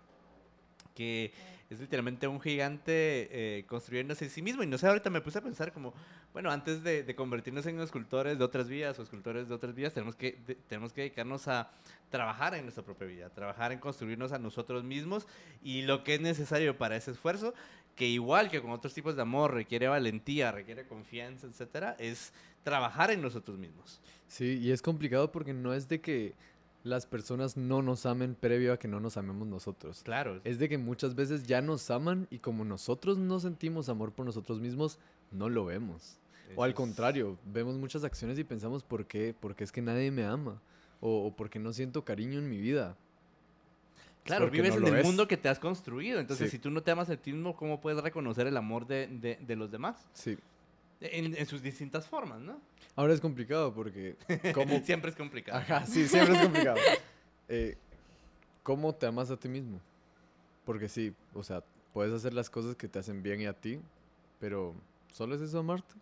[0.94, 1.32] que
[1.68, 4.62] es literalmente un gigante eh, construyéndose a sí mismo.
[4.62, 5.92] Y no sé, ahorita me puse a pensar como,
[6.33, 9.92] bueno, antes de, de convertirnos en escultores de otras vidas o escultores de otras vidas,
[9.92, 11.70] tenemos que, de- tenemos que dedicarnos a
[12.11, 15.26] trabajar en nuestra propia vida, trabajar en construirnos a nosotros mismos
[15.62, 17.52] y lo que es necesario para ese esfuerzo,
[17.96, 23.11] que igual que con otros tipos de amor requiere valentía, requiere confianza, etcétera, es trabajar
[23.11, 24.00] en nosotros mismos.
[24.29, 26.35] Sí, y es complicado porque no es de que
[26.87, 30.03] las personas no nos amen previo a que no nos amemos nosotros.
[30.05, 30.40] Claro.
[30.44, 34.25] Es de que muchas veces ya nos aman y como nosotros no sentimos amor por
[34.25, 34.99] nosotros mismos,
[35.33, 36.18] no lo vemos.
[36.55, 39.35] O al es- contrario, vemos muchas acciones y pensamos, ¿por qué?
[39.38, 40.61] Porque es que nadie me ama.
[41.01, 42.96] O, o porque no siento cariño en mi vida.
[44.25, 45.07] Claro, vives no en el es.
[45.07, 46.18] mundo que te has construido.
[46.18, 46.57] Entonces, Sí.
[46.57, 49.38] si tú no te amas a ti mismo, ¿cómo puedes reconocer el amor de, de-
[49.40, 50.09] de los demás?
[50.14, 50.37] Sí.
[51.00, 52.61] En, en sus distintas formas, ¿no?
[52.94, 54.16] Ahora es complicado porque...
[54.54, 54.80] ¿Cómo?
[54.80, 55.59] Siempre es complicado.
[55.59, 56.78] Ajá, sí, siempre es complicado.
[57.48, 57.76] Eh,
[58.62, 59.80] ¿Cómo te amas a ti mismo?
[60.64, 63.78] Porque sí, o sea, puedes hacer las cosas que te hacen bien y a ti,
[64.40, 64.74] pero
[65.12, 65.94] ¿solo es eso amarte?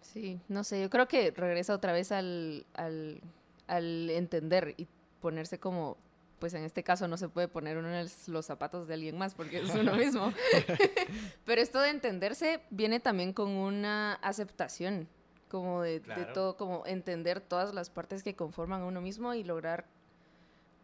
[0.00, 3.20] Sí, no sé, yo creo que regresa otra vez al, al,
[3.66, 4.86] al entender y
[5.20, 5.96] ponerse como,
[6.42, 9.32] pues en este caso no se puede poner uno en los zapatos de alguien más
[9.32, 10.32] porque es uno mismo.
[11.44, 15.06] Pero esto de entenderse viene también con una aceptación,
[15.48, 16.00] como de,
[16.34, 19.86] todo, como entender todas las partes que conforman a uno mismo y lograr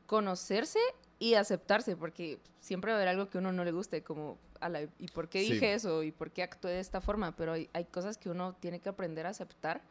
[0.06, 0.78] conocerse
[1.18, 4.38] y aceptarse, porque siempre va a haber algo que a uno no le guste, como,
[4.60, 5.54] "Ala, ¿y por qué Sí.
[5.54, 6.04] dije eso?
[6.04, 7.34] ¿Y por qué actué de esta forma?
[7.34, 9.82] Pero hay, hay cosas que uno tiene que aprender a aceptar.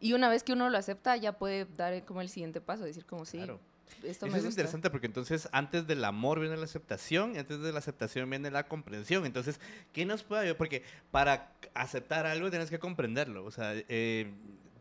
[0.00, 2.84] Y una vez que uno lo acepta, ya puede dar eh, como el siguiente paso,
[2.84, 3.71] decir como, sí, Claro.
[4.02, 4.48] Esto Eso me es gusta.
[4.48, 8.50] interesante porque entonces antes del amor viene la aceptación y antes de la aceptación viene
[8.50, 9.26] la comprensión.
[9.26, 9.60] Entonces,
[9.92, 10.56] ¿qué nos puede ayudar?
[10.56, 13.44] Porque para aceptar algo tienes que comprenderlo.
[13.44, 14.30] O sea, eh,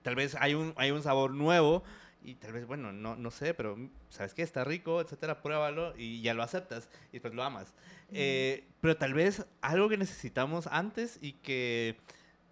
[0.04, 1.84] tal vez hay un, hay un sabor nuevo
[2.24, 4.43] y tal vez, bueno, no, no sé, pero mm, ¿sabes qué?
[4.43, 7.74] Está rico, etcétera, pruébalo y ya lo aceptas y después lo amas.
[8.13, 11.97] Eh, pero tal vez algo que necesitamos antes y que...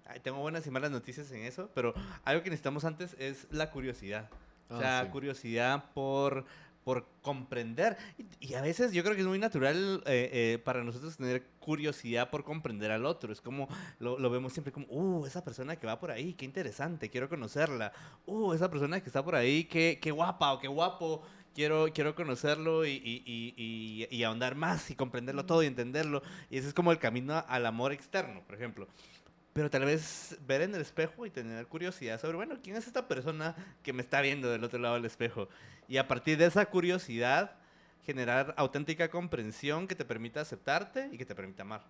[0.08, 1.93] ay, tengo buenas y malas noticias en eso, pero
[2.24, 4.30] algo que necesitamos antes es la curiosidad.
[4.70, 5.10] O Ah, sea, sí.
[5.10, 6.46] curiosidad por,
[6.84, 7.98] por comprender.
[8.40, 11.44] Y, y a veces yo creo que es muy natural eh, eh, para nosotros tener
[11.60, 13.32] curiosidad por comprender al otro.
[13.34, 13.68] Es como,
[14.00, 17.30] lo, lo vemos siempre como, uh, esa persona que va por ahí, qué interesante, quiero
[17.30, 17.92] conocerla.
[18.26, 21.22] Uh, esa persona que está por ahí, qué, qué guapa o qué guapo.
[21.56, 26.22] Quiero, quiero conocerlo y, y, y, y- y ahondar más y comprenderlo todo y entenderlo.
[26.50, 28.88] Y ese es como el camino al amor externo, por ejemplo.
[29.60, 33.10] Pero tal vez ver en el espejo y tener curiosidad sobre, bueno, ¿quién es esta
[33.10, 35.50] persona que me está viendo del otro lado del espejo?
[35.89, 37.58] Y a partir de esa curiosidad,
[38.06, 41.84] generar auténtica comprensión que te permita aceptarte y que te permita amar.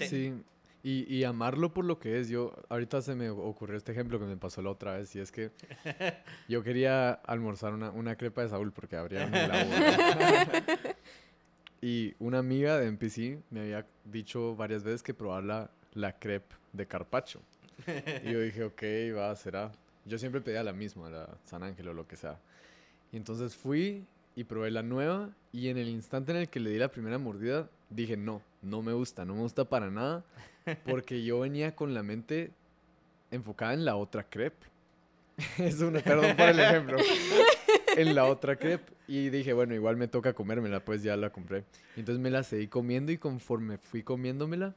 [0.00, 0.34] Sí,
[0.82, 2.28] y, y amarlo por lo que es.
[2.28, 5.32] Yo, ahorita se me ocurrió este ejemplo que me pasó la otra vez, y es
[5.32, 5.50] que
[6.46, 10.66] yo quería almorzar una, una crepa de Saúl porque en la.
[11.80, 16.56] Y una amiga de NPC me había dicho varias veces que probar la, la crepe
[16.74, 17.40] de carpacho.
[18.24, 18.82] Y yo dije, ok,
[19.16, 19.72] va, será.
[20.04, 22.38] Yo siempre pedía la misma, la San Ángel o lo que sea.
[23.12, 24.04] Y entonces fui
[24.36, 27.18] y probé la nueva y en el instante en el que le di la primera
[27.18, 30.24] mordida, dije, no, no me gusta, no me gusta para nada,
[30.84, 32.50] porque yo venía con la mente
[33.30, 34.66] enfocada en la otra crepe.
[35.58, 36.98] es una, perdón por el ejemplo.
[37.96, 38.92] en la otra crepe.
[39.06, 41.64] Y dije, bueno, igual me toca comérmela, pues ya la compré.
[41.96, 44.74] Y entonces me la seguí comiendo y conforme fui comiéndomela,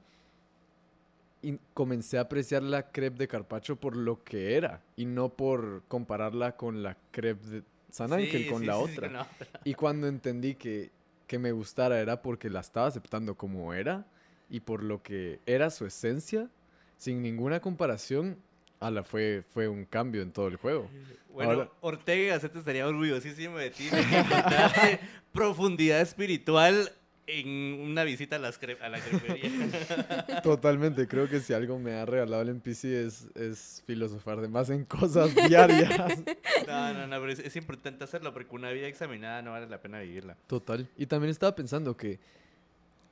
[1.42, 5.84] y comencé a apreciar la crepe de carpacho por lo que era y no por
[5.88, 9.08] compararla con la crepe de San Ángel, Sí, con, sí, la sí, otra.
[9.08, 9.48] con la otra.
[9.64, 10.90] Y cuando entendí que,
[11.28, 14.06] que me gustara era porque la estaba aceptando como era
[14.50, 16.50] y por lo que era su esencia,
[16.98, 18.38] sin ninguna comparación,
[18.80, 20.90] ala, fue, fue un cambio en todo el juego.
[21.34, 25.00] Bueno, Ahora- Ortega y Gasset estaría orgullosísimo de ti, de
[25.32, 26.92] profundidad espiritual
[27.28, 30.42] en una visita a, las a la crepería.
[30.44, 34.70] Totalmente, creo que si algo me ha regalado el NPC es, es filosofar de más
[34.70, 36.24] en cosas diarias.
[36.66, 39.82] No, no, no, pero es, es importante hacerlo porque una vida examinada no vale la
[39.82, 40.38] pena vivirla.
[40.48, 40.88] Total.
[40.98, 42.20] Y también estaba pensando que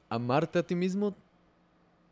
[0.07, 1.15] amarte a ti mismo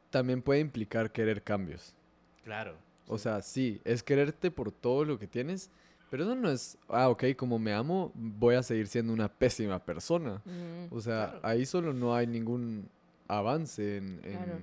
[0.10, 1.96] también puede implicar querer cambios.
[2.44, 2.76] Claro.
[3.08, 3.24] O sí.
[3.24, 5.72] sea, sí, es quererte por todo lo que tienes,
[6.14, 9.80] pero eso no es, ah, ok, como me amo, voy a seguir siendo una pésima
[9.84, 10.44] persona.
[10.46, 11.40] Mm, O sea, Claro.
[11.48, 12.88] ahí solo no hay ningún
[13.28, 14.60] avance en, en Claro.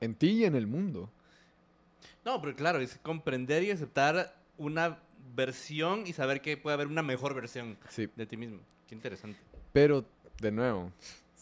[0.00, 1.08] en ti y en el mundo.
[2.22, 4.98] No, pero claro, es comprender y aceptar una
[5.34, 8.58] versión y saber que puede haber una mejor versión Sí, de ti mismo.
[8.86, 9.38] Qué interesante.
[9.72, 10.04] pero
[10.38, 10.92] de nuevo,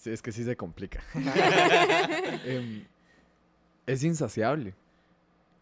[0.04, 1.02] es que sí se complica.
[2.44, 2.84] Em,
[3.86, 4.72] es insaciable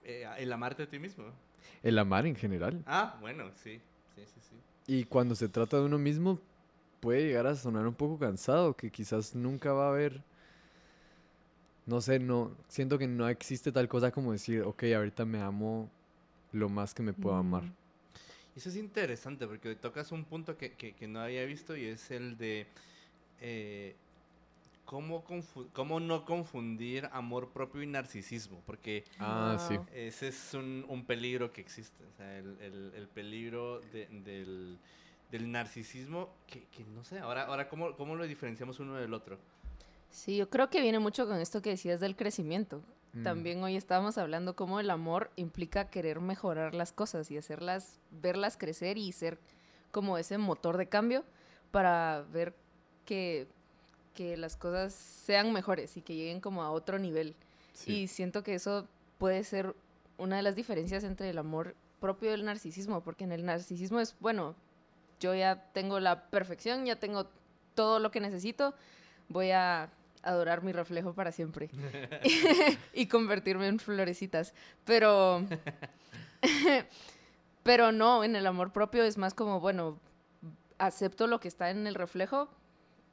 [0.04, 1.24] Eh, el amarte a ti mismo.
[1.82, 2.84] El amar en general.
[2.86, 3.80] Ah, bueno, sí.
[4.14, 4.56] Sí, sí, sí.
[4.86, 6.38] Y cuando se trata de uno mismo,
[7.00, 10.22] puede llegar a sonar un poco cansado, que quizás nunca va a haber,
[11.86, 15.88] no sé, no, siento que no existe tal cosa como decir, ok, ahorita me amo
[16.52, 17.64] lo más que me puedo amar.
[17.64, 17.72] Mm.
[18.56, 22.10] Eso es interesante porque tocas un punto que, que- que no había visto y es
[22.10, 22.66] el de
[23.40, 23.96] eh,
[24.84, 28.62] cómo, confu- cómo no confundir amor propio y narcisismo.
[28.66, 29.78] Porque Ah, sí.
[29.92, 32.04] Ese es un, un peligro que existe.
[32.04, 34.78] O sea, el, el- el peligro de- del,
[35.30, 39.38] del narcisismo que, que no sé, ahora, ahora ¿cómo, ¿cómo lo diferenciamos uno del otro?
[40.10, 42.82] Sí, yo creo que viene mucho con esto que decías del crecimiento.
[43.14, 43.22] Mm.
[43.24, 48.56] También hoy estábamos hablando cómo el amor implica querer mejorar las cosas y hacerlas, verlas
[48.56, 49.38] crecer y ser
[49.90, 51.24] como ese motor de cambio
[51.72, 52.54] para ver
[53.04, 53.48] que,
[54.14, 57.34] que las cosas sean mejores y que lleguen como a otro nivel.
[57.74, 57.92] Sí.
[57.92, 58.86] Y siento que eso
[59.18, 59.74] puede ser
[60.16, 64.00] una de las diferencias entre el amor propio y el narcisismo, porque en el narcisismo
[64.00, 64.54] es, bueno,
[65.20, 67.26] yo ya tengo la perfección, ya tengo
[67.74, 68.74] todo lo que necesito,
[69.28, 69.90] voy a
[70.22, 71.70] adorar mi reflejo para siempre
[72.92, 74.54] y convertirme en florecitas.
[74.84, 75.44] Pero,
[77.62, 79.98] pero no, en el amor propio es más como, bueno,
[80.78, 82.48] acepto lo que está en el reflejo,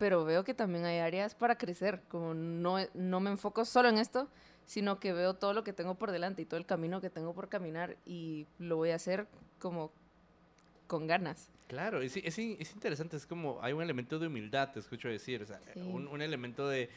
[0.02, 4.00] pero veo que también hay áreas para crecer, como no, no me enfoco solo en
[4.00, 4.28] esto,
[4.66, 7.36] sino que veo todo lo que tengo por delante y todo el camino que tengo
[7.36, 9.28] por caminar y lo voy a hacer
[9.60, 9.92] como
[10.88, 11.50] con ganas.
[11.68, 15.44] Claro, es, es, es interesante, es como hay un elemento de humildad, te escucho decir,
[15.44, 15.80] o sea, Sí.
[15.82, 16.90] un, un elemento de,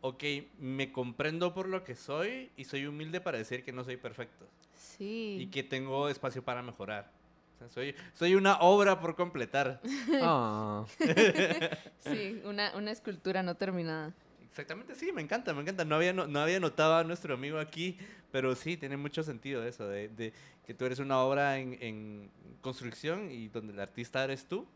[0.00, 0.24] ok,
[0.58, 4.46] me comprendo por lo que soy y soy humilde para decir que no soy perfecto
[4.74, 5.36] Sí.
[5.42, 7.10] y que tengo espacio para mejorar.
[7.56, 9.80] O sea, soy, soy una obra por completar.
[10.22, 10.84] Ah,
[12.00, 14.12] Sí, una, una escultura no terminada.
[14.50, 15.84] Exactamente, sí, me encanta, me encanta.
[15.84, 17.98] No había, no, no había notado a nuestro amigo aquí,
[18.30, 20.32] pero sí, tiene mucho sentido eso, de, de
[20.66, 24.66] que tú eres una obra en, en construcción y donde el artista eres tú.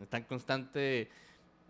[0.00, 1.10] Está en constante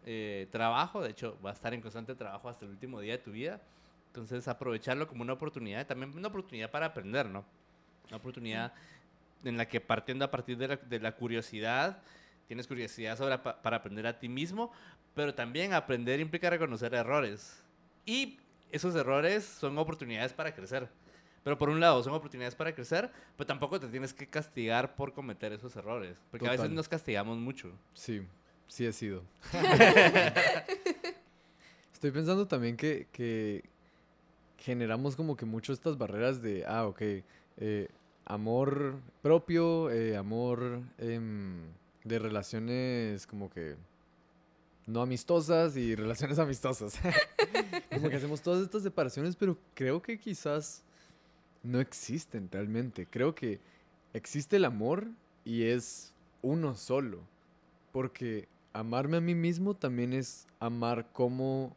[0.06, 3.18] eh, trabajo, de hecho, va a estar en constante trabajo hasta el último día de
[3.18, 3.61] tu vida.
[4.06, 7.44] Entonces, aprovecharlo como una oportunidad, también una oportunidad para aprender, ¿no?
[8.09, 8.72] Una oportunidad
[9.44, 12.03] en la que partiendo a partir de la, de la curiosidad,
[12.46, 14.72] tienes curiosidad sobre, para aprender a ti mismo,
[15.14, 17.62] pero también aprender implica reconocer errores.
[18.07, 18.38] Y
[18.70, 20.88] esos errores son oportunidades para crecer.
[21.42, 25.12] Pero por un lado son oportunidades para crecer, pero tampoco te tienes que castigar por
[25.14, 26.18] cometer esos errores.
[26.31, 27.72] Porque a veces nos castigamos mucho.
[27.94, 28.22] sí,
[28.66, 29.22] sí he sido.
[31.92, 33.64] Estoy pensando también que, que
[34.59, 37.03] generamos como que mucho estas barreras de, ah, ok,
[37.57, 37.88] eh,
[38.24, 41.61] amor propio, eh, amor em,
[42.04, 43.76] de relaciones como que
[44.87, 46.98] no amistosas y relaciones amistosas.
[47.92, 50.83] como que hacemos todas estas separaciones, pero creo que quizás
[51.62, 53.06] no existen realmente.
[53.06, 53.61] Creo que
[54.12, 55.09] existe el amor
[55.44, 57.20] y es uno solo.
[57.92, 61.76] Porque amarme a mí mismo también es amar cómo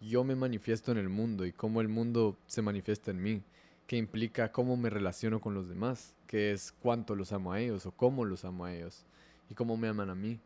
[0.00, 3.42] yo me manifiesto en el mundo y cómo el mundo se manifiesta en mí,
[3.86, 7.84] que implica cómo me relaciono con los demás, que es cuánto los amo a ellos
[7.86, 9.04] o cómo los amo a ellos
[9.50, 10.40] y cómo me aman a mí.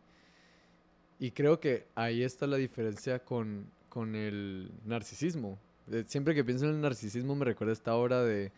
[1.21, 5.59] Y creo que ahí está la diferencia con, con el narcisismo.
[5.91, 8.53] Eh, Siempre que pienso en el narcisismo me recuerda esta obra de,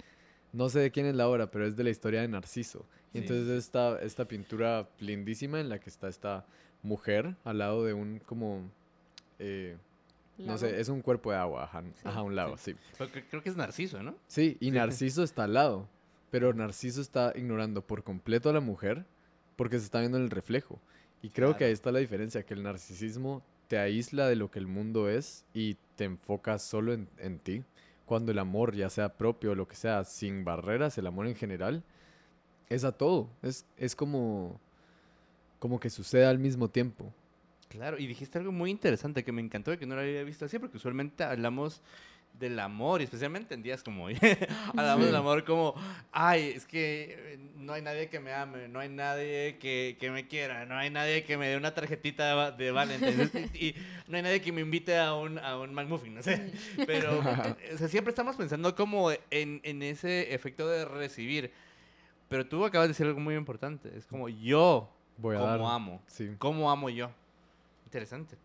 [0.52, 2.84] no sé de quién es la obra, pero es de la historia de Narciso.
[3.12, 3.24] Y Sí.
[3.24, 6.44] entonces esta, esta pintura lindísima en la que está esta
[6.82, 8.62] mujer al lado de un como,
[9.38, 9.76] eh,
[10.40, 10.58] no Lago.
[10.58, 12.74] sé, es un cuerpo de agua, ajá, ajá, un lago, sí.
[12.98, 14.14] Pero creo que es Narciso, ¿no?
[14.26, 15.88] Sí, y Narciso está al lado,
[16.30, 19.04] pero Narciso está ignorando por completo a la mujer
[19.56, 20.80] porque se está viendo en el reflejo.
[21.22, 24.58] Y creo que ahí está la diferencia, que el narcisismo te aísla de lo que
[24.58, 27.62] el mundo es y te enfocas solo en, en ti.
[28.06, 31.34] Cuando el amor, ya sea propio o lo que sea, sin barreras, el amor en
[31.34, 31.84] general,
[32.70, 33.28] es a todo.
[33.42, 34.58] Es, es como,
[35.58, 37.12] como que sucede al mismo tiempo.
[37.70, 40.44] Claro, y dijiste algo muy interesante que me encantó y que no lo había visto
[40.44, 41.80] así, porque usualmente hablamos
[42.38, 44.16] del amor, y especialmente en días como hoy.
[44.76, 45.16] hablamos del Sí.
[45.16, 45.74] amor como,
[46.10, 50.10] ay, es que eh, no hay nadie que me ame, no hay nadie que, que
[50.10, 53.74] me quiera, no hay nadie que me dé una tarjetita de, de Valentine's, y, y
[54.08, 56.52] no hay nadie que me invite a un, a un McMuffin, no sé.
[56.86, 57.18] Pero
[57.74, 61.52] o sea, siempre estamos pensando como en, en ese efecto de recibir.
[62.28, 65.60] Pero tú acabas de decir algo muy importante, es como yo, Voy a como dar.
[65.74, 66.00] amo.
[66.06, 66.30] Sí.
[66.38, 67.10] ¿Cómo amo yo?
[67.90, 68.36] Interesante.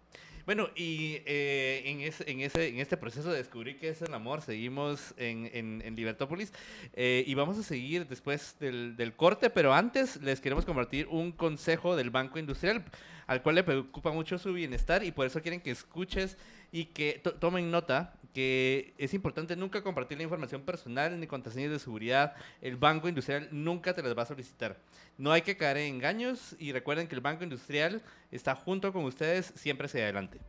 [0.47, 4.11] Bueno, y eh, en, ese, en, ese, en este proceso de descubrir qué es el
[4.11, 6.51] amor, seguimos en, en, en Libertópolis
[6.93, 11.31] eh, y vamos a seguir después del, del, corte, pero antes les queremos compartir un
[11.31, 12.83] consejo del Banco Industrial
[13.27, 16.37] al cual le preocupa mucho su bienestar y por eso quieren que escuches
[16.71, 21.79] y que tomen nota que es importante nunca compartir la información personal ni contraseñas de
[21.79, 22.35] seguridad.
[22.61, 24.77] El Banco Industrial nunca te las va a solicitar.
[25.17, 29.05] No hay que caer en engaños y recuerden que el Banco Industrial está junto con
[29.05, 30.39] ustedes siempre hacia adelante.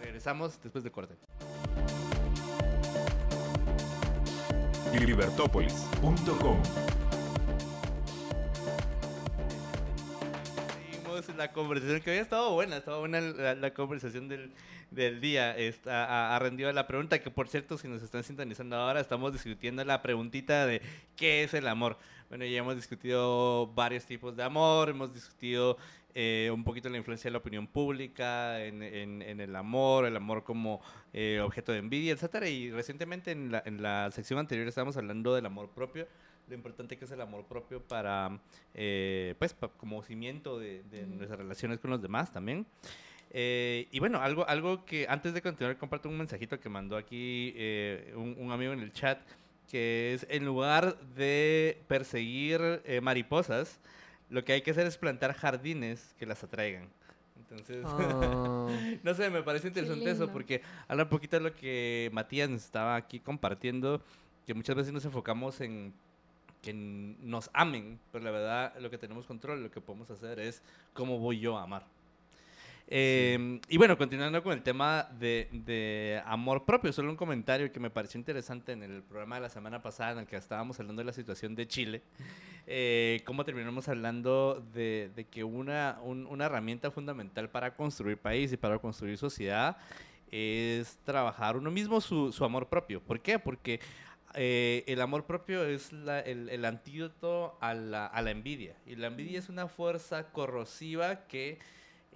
[0.00, 1.16] regresamos después de corte.
[11.22, 14.52] Seguimos la conversación que había estado buena, estaba buena la, conversación del,
[14.92, 15.56] del día.
[15.56, 19.84] Está, ha, rendido la pregunta que, por cierto, si nos están sintonizando ahora, estamos discutiendo
[19.84, 20.80] la preguntita de
[21.16, 21.98] qué es el amor.
[22.28, 25.76] Bueno, ya hemos discutido varios tipos de amor, hemos discutido
[26.20, 30.42] eh, un poquito la influencia de la opinión pública en, en, el amor, el amor
[30.42, 30.80] como
[31.12, 32.48] eh, objeto de envidia, etcétera.
[32.48, 36.08] Y recientemente en la, en la sección anterior estábamos hablando del amor propio,
[36.48, 38.40] lo importante que es el amor propio para,
[38.74, 42.66] eh, pues, como cimiento de, de nuestras relaciones con los demás también.
[43.32, 47.54] y bueno, algo, algo que antes de continuar, comparto un mensajito que mandó aquí
[48.16, 49.20] un, un, amigo en el chat
[49.68, 53.78] que es en lugar de perseguir eh, mariposas,
[54.30, 56.88] lo que hay que hacer es plantar jardines que las atraigan.
[57.38, 58.66] Entonces, ah.
[59.02, 62.96] no sé, me parece interesante eso porque habla un poquito de lo que Matías estaba
[62.96, 64.02] aquí compartiendo,
[64.46, 65.94] que muchas veces nos enfocamos en
[66.62, 70.62] que nos amen, pero la verdad lo que tenemos control, lo que podemos hacer es
[70.92, 71.86] cómo voy yo a amar.
[72.90, 77.90] Em, y bueno, continuando con el tema de, amor propio, solo un comentario que me
[77.90, 81.04] pareció interesante en el programa de la semana pasada en el que estábamos hablando de
[81.04, 82.02] la situación de Chile,
[82.66, 88.78] eh, cómo terminamos hablando de, que una, una herramienta fundamental para construir país y para
[88.78, 89.76] construir sociedad
[90.30, 93.02] es trabajar uno mismo su, su amor propio.
[93.02, 93.38] ¿Por qué?
[93.38, 93.80] Porque
[94.32, 98.76] eh, el amor propio es el, el, antídoto a la, a la envidia.
[98.86, 101.58] Y la envidia es una fuerza corrosiva que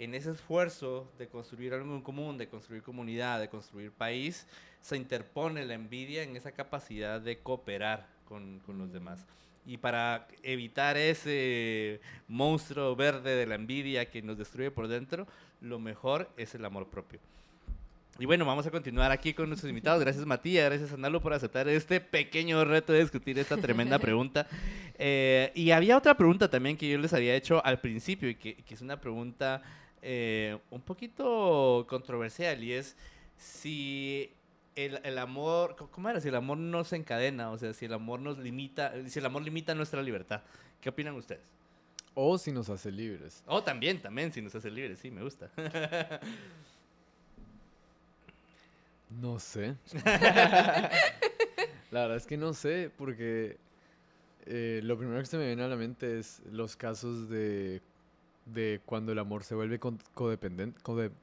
[0.02, 4.48] en ese esfuerzo de construir algo en común, de construir comunidad, de construir país,
[4.80, 9.24] se interpone la envidia en esa capacidad de cooperar con, con los demás.
[9.64, 15.28] Y para evitar ese monstruo verde de la envidia que nos destruye por dentro,
[15.60, 17.20] lo mejor es el amor propio.
[18.18, 20.00] Y bueno, vamos a continuar aquí con nuestros invitados.
[20.00, 24.48] Gracias Matías, gracias Analo por aceptar este pequeño reto de discutir esta tremenda pregunta.
[24.98, 28.56] Eh, y había otra pregunta también que yo les había hecho al principio y que,
[28.56, 29.62] que es una pregunta
[30.02, 32.96] eh, un poquito controversial y es
[33.36, 34.32] si
[34.74, 36.20] el, el, amor, ¿cómo era?
[36.20, 39.42] Si el amor nos encadena, o sea, si el amor nos limita, si el amor
[39.42, 40.42] limita nuestra libertad.
[40.80, 41.42] ¿Qué opinan ustedes?
[42.14, 43.42] O si nos hace libres.
[43.46, 45.50] O también, también, si nos hace libres, sí, me gusta.
[49.20, 49.76] no sé.
[51.90, 53.58] La verdad es que no sé, porque
[54.46, 57.80] eh, lo primero que se me viene a la mente es los casos de
[58.46, 59.78] de cuando el amor se vuelve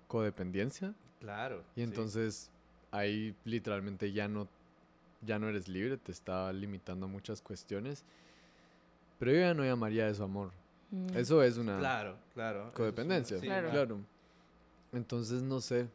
[0.08, 0.94] codependencia.
[1.20, 1.64] Claro.
[1.76, 2.50] Y entonces
[2.92, 4.48] ahí literalmente ya no,
[5.22, 8.04] ya no eres libre, te está limitando a muchas cuestiones.
[9.20, 10.52] Pero yo ya no llamaría eso amor.
[10.92, 11.18] Mm.
[11.18, 13.40] Eso es una claro, claro, codependencia.
[13.40, 13.70] claro.
[13.70, 14.00] claro.
[14.94, 15.88] Entonces no sé.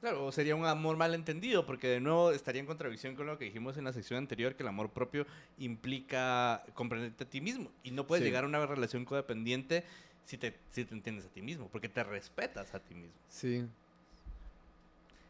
[0.00, 3.44] Claro, sería un amor mal entendido, porque de nuevo estaría en contradicción con lo que
[3.44, 5.26] dijimos en la sección anterior, que el amor propio
[5.58, 7.70] implica comprenderte a ti mismo.
[7.84, 9.84] Y no puedes llegar a una relación codependiente
[10.24, 13.16] si te, si te entiendes a ti mismo, porque te respetas a ti mismo.
[13.28, 13.66] Sí.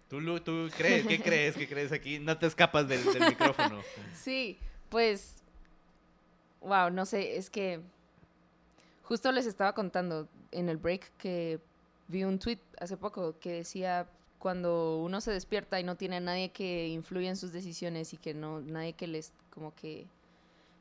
[0.09, 1.07] ¿Tú, tú crees?
[1.07, 1.57] ¿Qué crees?
[1.57, 2.19] ¿Qué crees aquí?
[2.19, 3.83] No te escapas del, del micrófono.
[4.15, 4.59] Sí,
[4.91, 5.43] pues,
[6.61, 7.81] wow, no sé, es que
[9.05, 11.59] justo les estaba contando en el break que
[12.09, 14.07] vi un tweet hace poco que decía
[14.39, 18.17] cuando uno se despierta y no tiene a nadie que influya en sus decisiones y
[18.17, 20.07] que no nadie que les como que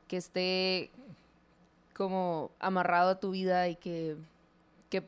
[0.08, 0.90] que esté
[1.94, 4.16] como amarrado a tu vida y que,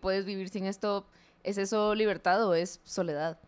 [0.01, 1.07] puedes vivir sin esto,
[1.43, 3.39] ¿es eso libertad o es soledad?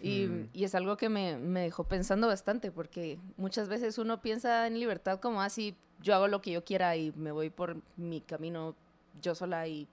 [0.00, 0.50] Y, mm.
[0.52, 4.78] y es algo que me, me, dejó pensando bastante, porque muchas veces uno piensa en
[4.78, 8.20] libertad como así, ah, yo hago lo que yo quiera y me voy por mi
[8.20, 8.74] camino
[9.20, 9.88] yo sola y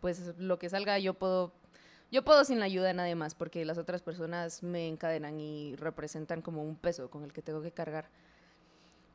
[0.00, 1.52] pues lo que salga yo puedo,
[2.10, 5.76] yo puedo sin la ayuda de nadie más, porque las otras personas me encadenan y
[5.76, 8.08] representan como un peso con el que tengo que cargar.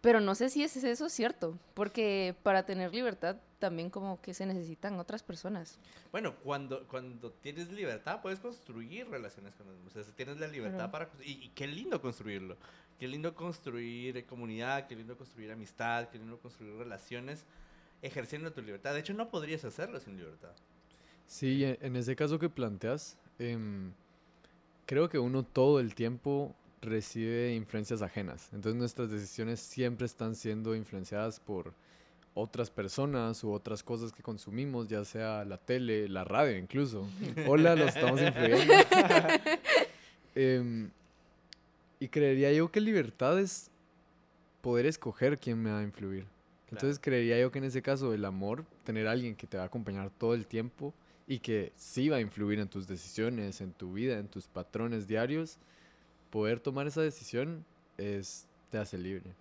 [0.01, 4.45] Pero no sé si es eso cierto, porque para tener libertad también como que se
[4.45, 5.79] necesitan otras personas.
[6.11, 9.95] Bueno, cuando, cuando tienes libertad puedes construir relaciones con los demás.
[9.95, 11.09] O sea, tienes la libertad para...
[11.23, 12.57] Y, y, qué lindo construirlo.
[12.99, 17.45] Qué lindo construir comunidad, qué lindo construir amistad, qué lindo construir relaciones
[18.01, 18.93] ejerciendo tu libertad.
[18.93, 20.51] De hecho, no podrías hacerlo sin libertad.
[21.25, 23.57] Sí, en ese caso que planteas, eh,
[24.85, 26.55] creo que uno todo el tiempo
[26.87, 28.49] recibe influencias ajenas.
[28.53, 31.73] Entonces nuestras decisiones siempre están siendo influenciadas por
[32.33, 37.07] otras personas u otras cosas que consumimos, ya sea la tele, la radio incluso.
[37.47, 38.73] Hola, los estamos influyendo.
[40.39, 40.91] Em,
[41.99, 43.71] y creería yo que libertad es
[44.61, 46.25] poder escoger quién me va a influir.
[46.69, 49.63] Entonces creería yo que en ese caso el amor, tener a alguien que te va
[49.63, 50.93] a acompañar todo el tiempo
[51.25, 55.07] y que sí va a influir en tus decisiones, en tu vida, en tus patrones
[55.07, 55.57] diarios,
[56.29, 57.65] poder tomar esa decisión
[57.97, 59.33] es te hace libre.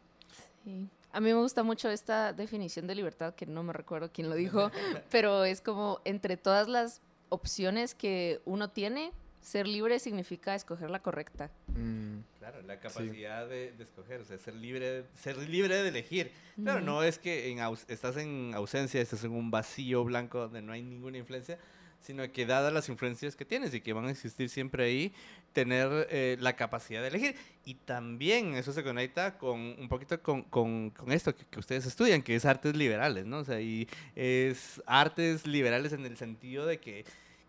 [0.65, 0.89] Sí.
[1.13, 4.35] A mí me gusta mucho esta definición de libertad, que no me recuerdo quién lo
[4.35, 4.71] dijo,
[5.11, 11.01] pero es como entre todas las opciones que uno tiene, ser libre significa escoger la
[11.03, 11.51] correcta.
[11.69, 16.31] Mm, Claro, la capacidad de, de escoger, o sea, ser libre, ser libre de elegir.
[16.63, 20.63] Claro, no es que en aus- estás en ausencia, estás en un vacío blanco donde
[20.63, 21.59] no hay ninguna influencia,
[22.01, 25.13] sino que dadas las influencias que tienes y que van a existir siempre ahí,
[25.53, 27.37] tener eh, la capacidad de elegir.
[27.65, 31.87] Y también eso se conecta con un poquito con, con- con esto que, que ustedes
[31.87, 33.39] estudian, que es artes liberales, ¿no?
[33.39, 37.05] O sea, y es artes liberales en el sentido de que,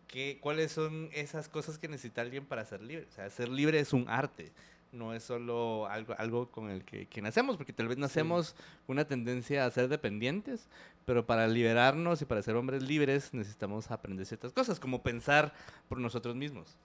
[0.08, 3.06] que cuáles son esas cosas que necesita alguien para ser libre.
[3.10, 4.52] O sea, ser libre es un arte
[4.92, 8.96] no es solo algo, algo con el que, que nacemos, porque tal vez nacemos con
[8.96, 10.68] una tendencia a ser dependientes,
[11.06, 15.54] pero para liberarnos y para ser hombres libres necesitamos aprender ciertas cosas, como pensar
[15.90, 16.78] por nosotros mismos.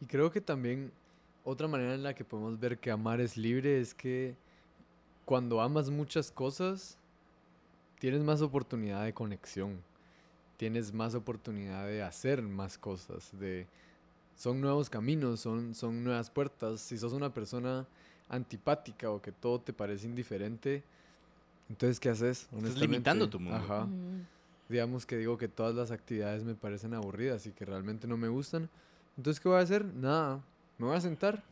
[0.00, 0.92] Y creo que también
[1.44, 4.34] otra manera en la que podemos ver que amar es libre es que
[5.24, 6.98] cuando amas muchas cosas,
[7.98, 9.82] tienes más oportunidad de conexión,
[10.56, 13.66] tienes más oportunidad de hacer más cosas, de
[14.36, 16.80] son nuevos caminos, son, son nuevas puertas.
[16.80, 17.86] Si sos una persona
[18.28, 20.82] antipática o que todo te parece indiferente,
[21.68, 22.48] entonces ¿qué haces?
[22.52, 23.56] limitando Honestamente, tu mundo.
[23.56, 24.26] Ajá Mm.
[24.68, 28.28] digamos que digo que todas las actividades me parecen aburridas y que realmente no me
[28.28, 28.68] gustan.
[29.16, 29.84] Entonces, ¿qué voy a hacer?
[29.84, 30.40] Nada,
[30.78, 31.42] me voy a sentar.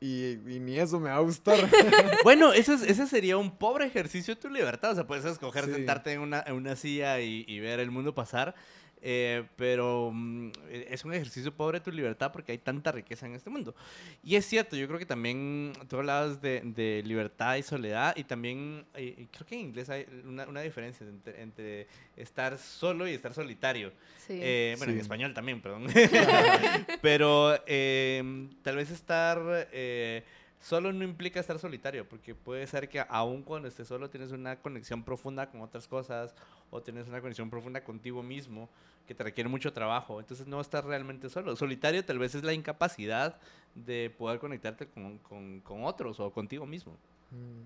[0.00, 1.58] Y, y ni eso me va a gustar.
[2.24, 4.92] Bueno, eso es- ese sería un pobre ejercicio de tu libertad.
[4.92, 5.72] O sea, puedes escoger Sí.
[5.72, 8.54] sentarte en una, en una silla y, y ver el mundo pasar.
[9.02, 13.26] Eh, pero mm, eh, es un ejercicio pobre de tu libertad porque hay tanta riqueza
[13.26, 13.74] en este mundo.
[14.22, 18.24] Y es cierto, yo creo que también tú hablabas de, de libertad y soledad y
[18.24, 21.86] también eh, y creo que en inglés hay una, una diferencia entre, entre
[22.16, 23.92] estar solo y estar solitario.
[24.26, 24.38] Sí.
[24.40, 25.02] Eh, bueno, en Sí.
[25.02, 25.86] español también, perdón.
[27.02, 30.22] Pero eh, tal vez estar eh,
[30.62, 34.56] solo no implica estar solitario, porque puede ser que aun cuando estés solo tienes una
[34.56, 36.34] conexión profunda con otras cosas
[36.70, 38.68] o tienes una conexión profunda contigo mismo
[39.06, 40.20] que te requiere mucho trabajo.
[40.20, 41.56] Entonces no estás realmente solo.
[41.56, 43.36] Solitario tal vez es la incapacidad
[43.74, 46.92] de poder conectarte con, con- con otros o contigo mismo.
[47.32, 47.64] Mm.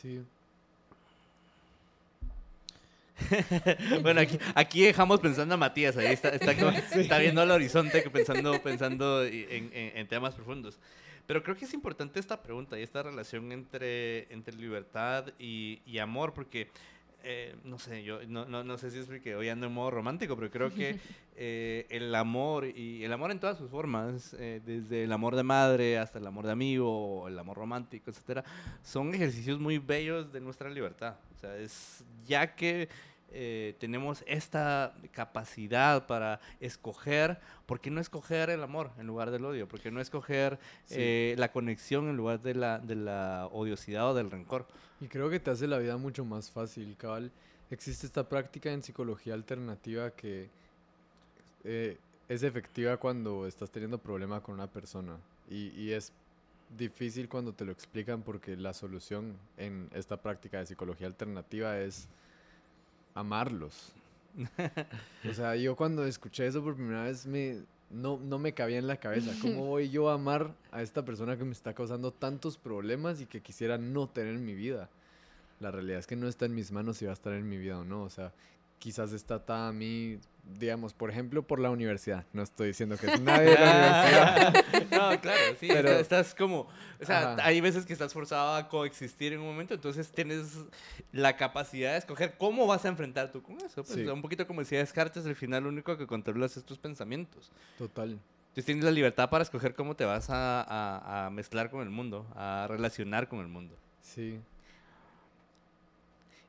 [0.00, 0.22] Sí.
[4.02, 6.52] bueno, aquí, aquí dejamos pensando a Matías, ahí está, está,
[7.18, 10.78] viendo al horizonte, pensando, pensando en, en- en temas profundos.
[11.30, 15.98] Pero creo que es importante esta pregunta y esta relación entre, entre libertad y, y
[15.98, 16.66] amor, porque,
[17.22, 19.92] eh, no sé, yo no, no, no sé si es porque hoy ando en modo
[19.92, 20.98] romántico, pero creo que
[21.36, 25.44] eh, el amor y el amor en todas sus formas, eh, desde el amor de
[25.44, 28.42] madre hasta el amor de amigo, el amor romántico, etcétera,
[28.82, 31.14] son ejercicios muy bellos de nuestra libertad.
[31.36, 32.88] O sea, es ya que
[33.32, 39.44] eh, tenemos esta capacidad para escoger, ¿por qué no escoger el amor en lugar del
[39.44, 39.68] odio?
[39.68, 40.94] ¿Por qué no escoger Sí.
[40.98, 44.66] eh, la conexión en lugar de la, de la odiosidad o del rencor?
[45.00, 47.30] Y creo que te hace la vida mucho más fácil, cabal.
[47.70, 50.48] Existe esta práctica en psicología alternativa que
[51.64, 51.96] eh,
[52.28, 55.16] es efectiva cuando estás teniendo problema con una persona.
[55.48, 56.12] Y, y es
[56.76, 62.08] difícil cuando te lo explican porque la solución en esta práctica de psicología alternativa es
[63.14, 63.92] amarlos.
[65.28, 68.86] o sea, yo cuando escuché eso por primera vez me, no, no me cabía en
[68.86, 69.32] la cabeza.
[69.42, 73.26] ¿Cómo voy yo a amar a esta persona que me está causando tantos problemas y
[73.26, 74.88] que quisiera no tener en mi vida?
[75.58, 77.58] La realidad es que no está en mis manos si va a estar en mi
[77.58, 78.02] vida o no.
[78.02, 78.32] O sea,
[78.78, 80.18] quizás está atada a mí,
[80.58, 82.24] digamos, por ejemplo, por la universidad.
[82.32, 84.54] No estoy diciendo que es nadie de la universidad.
[85.14, 86.60] no, claro, sí, Pero- estás, estás como,
[87.00, 87.44] o sea, Ajá.
[87.46, 90.58] hay veces que estás forzado a coexistir en un momento, entonces tienes
[91.12, 93.82] la capacidad de escoger cómo vas a enfrentar tú con eso.
[93.84, 94.06] Pues, Sí.
[94.06, 97.50] un poquito como decía Descartes, al final lo único que controlas es tus pensamientos.
[97.78, 98.10] Total.
[98.48, 101.90] Entonces tienes la libertad para escoger cómo te vas a, a- a mezclar con el
[101.90, 103.76] mundo, a relacionar con el mundo.
[104.02, 104.40] Sí.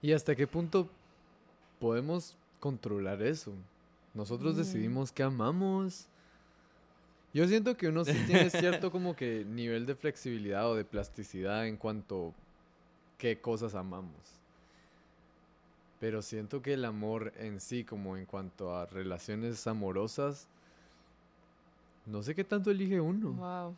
[0.02, 0.89] ¿Y hasta qué punto
[1.80, 3.54] podemos controlar eso?
[4.14, 4.57] Nosotros Mm.
[4.57, 6.07] decidimos qué amamos.
[7.34, 11.66] Yo siento que uno sí tiene cierto como que nivel de flexibilidad o de plasticidad
[11.66, 12.34] en cuanto
[13.18, 14.39] qué cosas amamos.
[15.99, 20.47] Pero siento que el amor en sí, como en cuanto a relaciones amorosas,
[22.07, 23.32] No sé qué tanto elige uno.
[23.34, 23.76] Wow.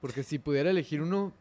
[0.00, 1.32] Porque si pudiera elegir uno,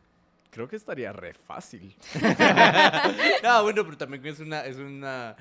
[0.52, 1.96] creo que estaría re fácil.
[3.44, 5.36] no, bueno, pero también es una, es una,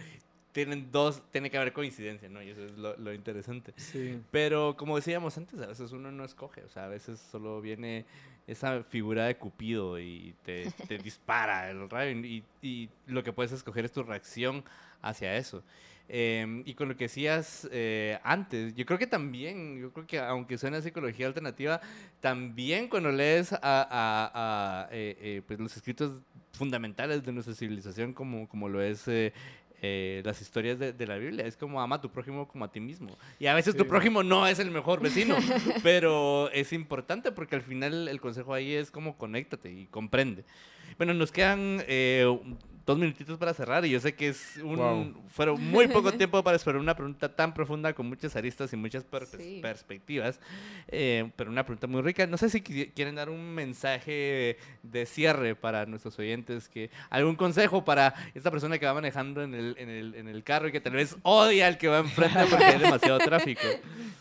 [0.53, 2.43] tienen dos, tiene que haber coincidencia, ¿no?
[2.43, 3.73] Y eso es lo, lo interesante.
[3.77, 4.21] Sí.
[4.31, 8.05] Pero como decíamos antes, a veces uno no escoge, o sea, a veces solo viene
[8.47, 13.53] esa figura de Cupido y te, te dispara el rayo y, y, lo que puedes
[13.53, 14.65] escoger es tu reacción
[15.03, 15.63] hacia eso.
[16.13, 20.19] Eh, y con lo que decías eh, antes, yo creo que también, yo creo que
[20.19, 21.81] aunque suene a psicología alternativa,
[22.19, 26.21] también cuando lees a, a, a eh, eh pues los escritos
[26.53, 29.09] fundamentales de nuestra civilización como, como lo es
[29.83, 31.47] eh, las historias de, de, la Biblia.
[31.47, 33.17] Es como ama a tu prójimo como a ti mismo.
[33.39, 33.79] Y a veces sí.
[33.79, 35.37] tu prójimo no es el mejor vecino,
[35.83, 40.45] pero es importante porque al final el consejo ahí es como conéctate y comprende.
[40.99, 42.27] Bueno, nos quedan eh,
[42.87, 45.15] dos minutitos para cerrar y yo sé que es un wow.
[45.29, 49.05] fueron muy poco tiempo para esperar una pregunta tan profunda con muchas aristas y muchas
[49.05, 49.61] per sí.
[49.63, 50.41] perspectivas,
[50.89, 52.27] eh, pero una pregunta muy rica.
[52.27, 57.85] No sé si quieren dar un mensaje de cierre para nuestros oyentes, que algún consejo
[57.85, 60.81] para esta persona que va manejando en el, en el, en el carro y que
[60.81, 63.63] tal vez odia al que va enfrente porque hay demasiado tráfico.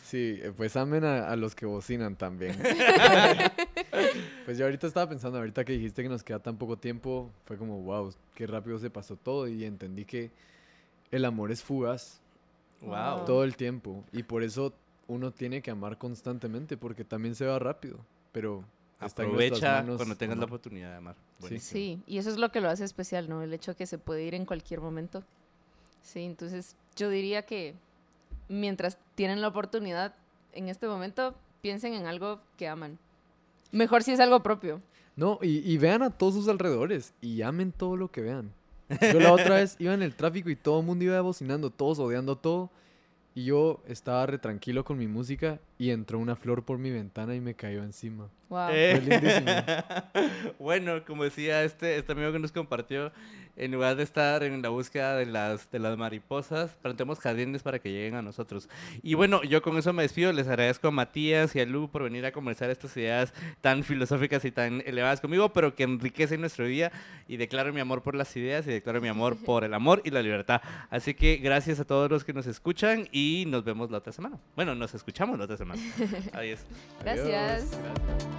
[0.09, 2.57] Sí, pues amen a, a los que bocinan también.
[4.45, 7.57] pues yo ahorita estaba pensando, ahorita que dijiste que nos queda tan poco tiempo, fue
[7.57, 10.31] como, wow, qué rápido se pasó todo y entendí que
[11.11, 12.21] el amor es fugaz.
[12.81, 13.25] Wow.
[13.25, 14.05] Todo el tiempo.
[14.11, 14.73] Y por eso
[15.07, 17.97] uno tiene que amar constantemente, porque también se va rápido.
[18.31, 18.63] Pero
[18.99, 20.37] aprovecha cuando tengas amar.
[20.37, 21.15] la oportunidad de amar.
[21.47, 21.59] Sí.
[21.59, 23.41] sí, y eso es lo que lo hace especial, ¿no?
[23.41, 25.23] El hecho que se puede ir en cualquier momento.
[26.01, 27.75] Sí, entonces yo diría que
[28.47, 30.15] mientras tienen la oportunidad
[30.53, 32.97] en este momento, piensen en algo que aman.
[33.71, 34.79] Mejor si es algo propio.
[35.15, 38.53] No, y, vean a todos sus alrededores y amen todo lo que vean.
[39.01, 41.99] Yo la otra vez iba en el tráfico y todo el mundo iba bocinando, todos
[41.99, 42.69] odiando todo.
[43.35, 47.35] Y yo estaba re tranquilo con mi música y entró una flor por mi ventana
[47.35, 48.29] y me cayó encima.
[48.49, 48.69] Wow.
[48.71, 49.83] Eh.
[50.59, 53.11] Bueno, como decía este, este amigo que nos compartió,
[53.59, 57.79] en lugar de estar en la búsqueda de las, de las mariposas, plantemos jardines para
[57.79, 58.69] que lleguen a nosotros.
[59.03, 60.31] Y bueno, yo con eso me despido.
[60.31, 64.45] Les agradezco a Matías y a Lu por venir a conversar estas ideas tan filosóficas
[64.45, 66.91] y tan elevadas conmigo, pero que enriquecen nuestro día.
[67.27, 70.11] Y declaro mi amor por las ideas y declaro mi amor por el amor y
[70.11, 70.61] la libertad.
[70.89, 74.39] Así que gracias a todos los que nos escuchan y nos vemos la otra semana.
[74.55, 75.81] Bueno, nos escuchamos la otra semana.
[76.33, 76.61] Adiós.
[77.03, 77.73] Gracias.
[77.73, 78.38] Adiós.